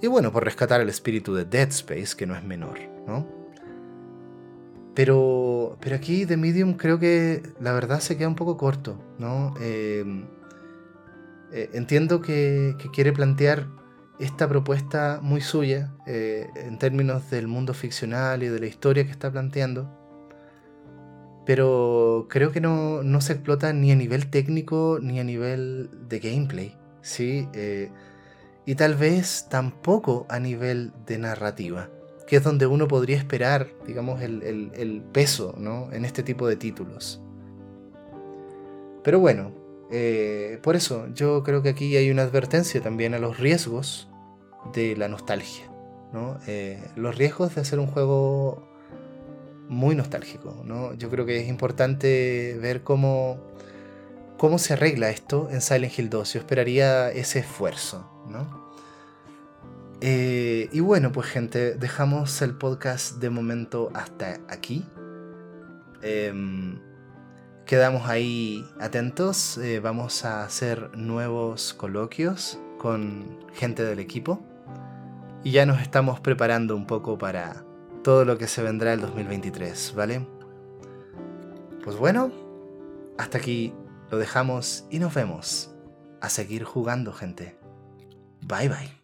Y 0.00 0.08
bueno, 0.08 0.32
por 0.32 0.44
rescatar 0.44 0.80
el 0.80 0.88
espíritu 0.88 1.34
de 1.34 1.44
Dead 1.44 1.68
Space, 1.68 2.16
que 2.16 2.26
no 2.26 2.36
es 2.36 2.42
menor, 2.44 2.78
¿no? 3.06 3.26
Pero, 4.94 5.78
pero 5.80 5.96
aquí 5.96 6.26
The 6.26 6.36
Medium 6.36 6.74
creo 6.74 6.98
que 6.98 7.42
la 7.60 7.72
verdad 7.72 8.00
se 8.00 8.18
queda 8.18 8.28
un 8.28 8.34
poco 8.34 8.58
corto, 8.58 8.98
¿no? 9.18 9.54
Eh, 9.60 10.04
eh, 11.52 11.70
entiendo 11.72 12.20
que, 12.20 12.76
quiere 12.92 13.12
plantear 13.12 13.68
esta 14.18 14.48
propuesta 14.48 15.20
muy 15.22 15.40
suya 15.40 15.92
en 16.06 16.78
términos 16.78 17.30
del 17.30 17.48
mundo 17.48 17.74
ficcional 17.74 18.42
y 18.42 18.48
de 18.48 18.60
la 18.60 18.66
historia 18.66 19.04
que 19.04 19.10
está 19.10 19.32
planteando 19.32 20.01
pero 21.44 22.26
creo 22.28 22.52
que 22.52 22.60
no, 22.60 23.02
no, 23.02 23.20
se 23.20 23.32
explota 23.32 23.72
ni 23.72 23.90
a 23.90 23.96
nivel 23.96 24.28
técnico 24.30 24.98
ni 25.02 25.18
a 25.18 25.24
nivel 25.24 25.90
de 26.08 26.20
gameplay, 26.20 26.76
¿sí? 27.00 27.48
Eh, 27.52 27.90
y 28.64 28.76
tal 28.76 28.94
vez 28.94 29.48
tampoco 29.50 30.26
a 30.28 30.38
nivel 30.38 30.92
de 31.06 31.18
narrativa, 31.18 31.88
que 32.28 32.36
es 32.36 32.44
donde 32.44 32.66
uno 32.66 32.86
podría 32.86 33.16
esperar, 33.16 33.68
digamos, 33.86 34.22
el, 34.22 34.42
el, 34.42 35.02
peso, 35.12 35.54
¿no? 35.58 35.92
En 35.92 36.04
este 36.04 36.22
tipo 36.22 36.46
de 36.46 36.56
títulos. 36.56 37.20
Pero 39.02 39.18
bueno, 39.18 39.52
eh, 39.90 40.60
por 40.62 40.76
eso 40.76 41.08
yo 41.12 41.42
creo 41.42 41.62
que 41.62 41.70
aquí 41.70 41.96
hay 41.96 42.10
una 42.10 42.22
advertencia 42.22 42.80
también 42.80 43.14
a 43.14 43.18
los 43.18 43.38
riesgos 43.38 44.08
de 44.72 44.96
la 44.96 45.08
nostalgia, 45.08 45.64
¿no? 46.12 46.38
Eh, 46.46 46.80
los 46.94 47.16
riesgos 47.16 47.56
de 47.56 47.62
hacer 47.62 47.80
un 47.80 47.88
juego 47.88 48.71
muy 49.68 49.94
nostálgico. 49.94 50.62
¿no? 50.64 50.94
Yo 50.94 51.10
creo 51.10 51.26
que 51.26 51.40
es 51.40 51.48
importante 51.48 52.58
ver 52.60 52.82
cómo, 52.82 53.38
cómo 54.38 54.58
se 54.58 54.74
arregla 54.74 55.10
esto 55.10 55.48
en 55.50 55.60
Silent 55.60 55.98
Hill 55.98 56.10
2. 56.10 56.34
Yo 56.34 56.40
esperaría 56.40 57.10
ese 57.10 57.40
esfuerzo. 57.40 58.08
¿no? 58.28 58.62
Eh, 60.00 60.68
y 60.72 60.80
bueno, 60.80 61.12
pues 61.12 61.28
gente, 61.28 61.74
dejamos 61.74 62.42
el 62.42 62.54
podcast 62.54 63.18
de 63.18 63.30
momento 63.30 63.90
hasta 63.94 64.40
aquí. 64.48 64.84
Em, 66.02 66.80
quedamos 67.66 68.08
ahí 68.08 68.66
atentos. 68.80 69.58
Eh, 69.58 69.78
vamos 69.78 70.24
a 70.24 70.44
hacer 70.44 70.96
nuevos 70.96 71.72
coloquios 71.74 72.58
con 72.78 73.38
gente 73.54 73.84
del 73.84 74.00
equipo. 74.00 74.44
Y 75.44 75.52
ya 75.52 75.66
nos 75.66 75.80
estamos 75.80 76.18
preparando 76.20 76.74
un 76.74 76.86
poco 76.86 77.16
para 77.16 77.64
todo 78.02 78.24
lo 78.24 78.36
que 78.38 78.48
se 78.48 78.62
vendrá 78.62 78.92
el 78.92 79.00
2023, 79.00 79.94
¿vale? 79.96 80.26
Pues 81.84 81.96
bueno, 81.96 82.30
hasta 83.18 83.38
aquí 83.38 83.72
lo 84.10 84.18
dejamos 84.18 84.84
y 84.90 84.98
nos 84.98 85.14
vemos. 85.14 85.70
A 86.20 86.28
seguir 86.28 86.64
jugando, 86.64 87.12
gente. 87.12 87.56
Bye 88.42 88.68
bye. 88.68 89.02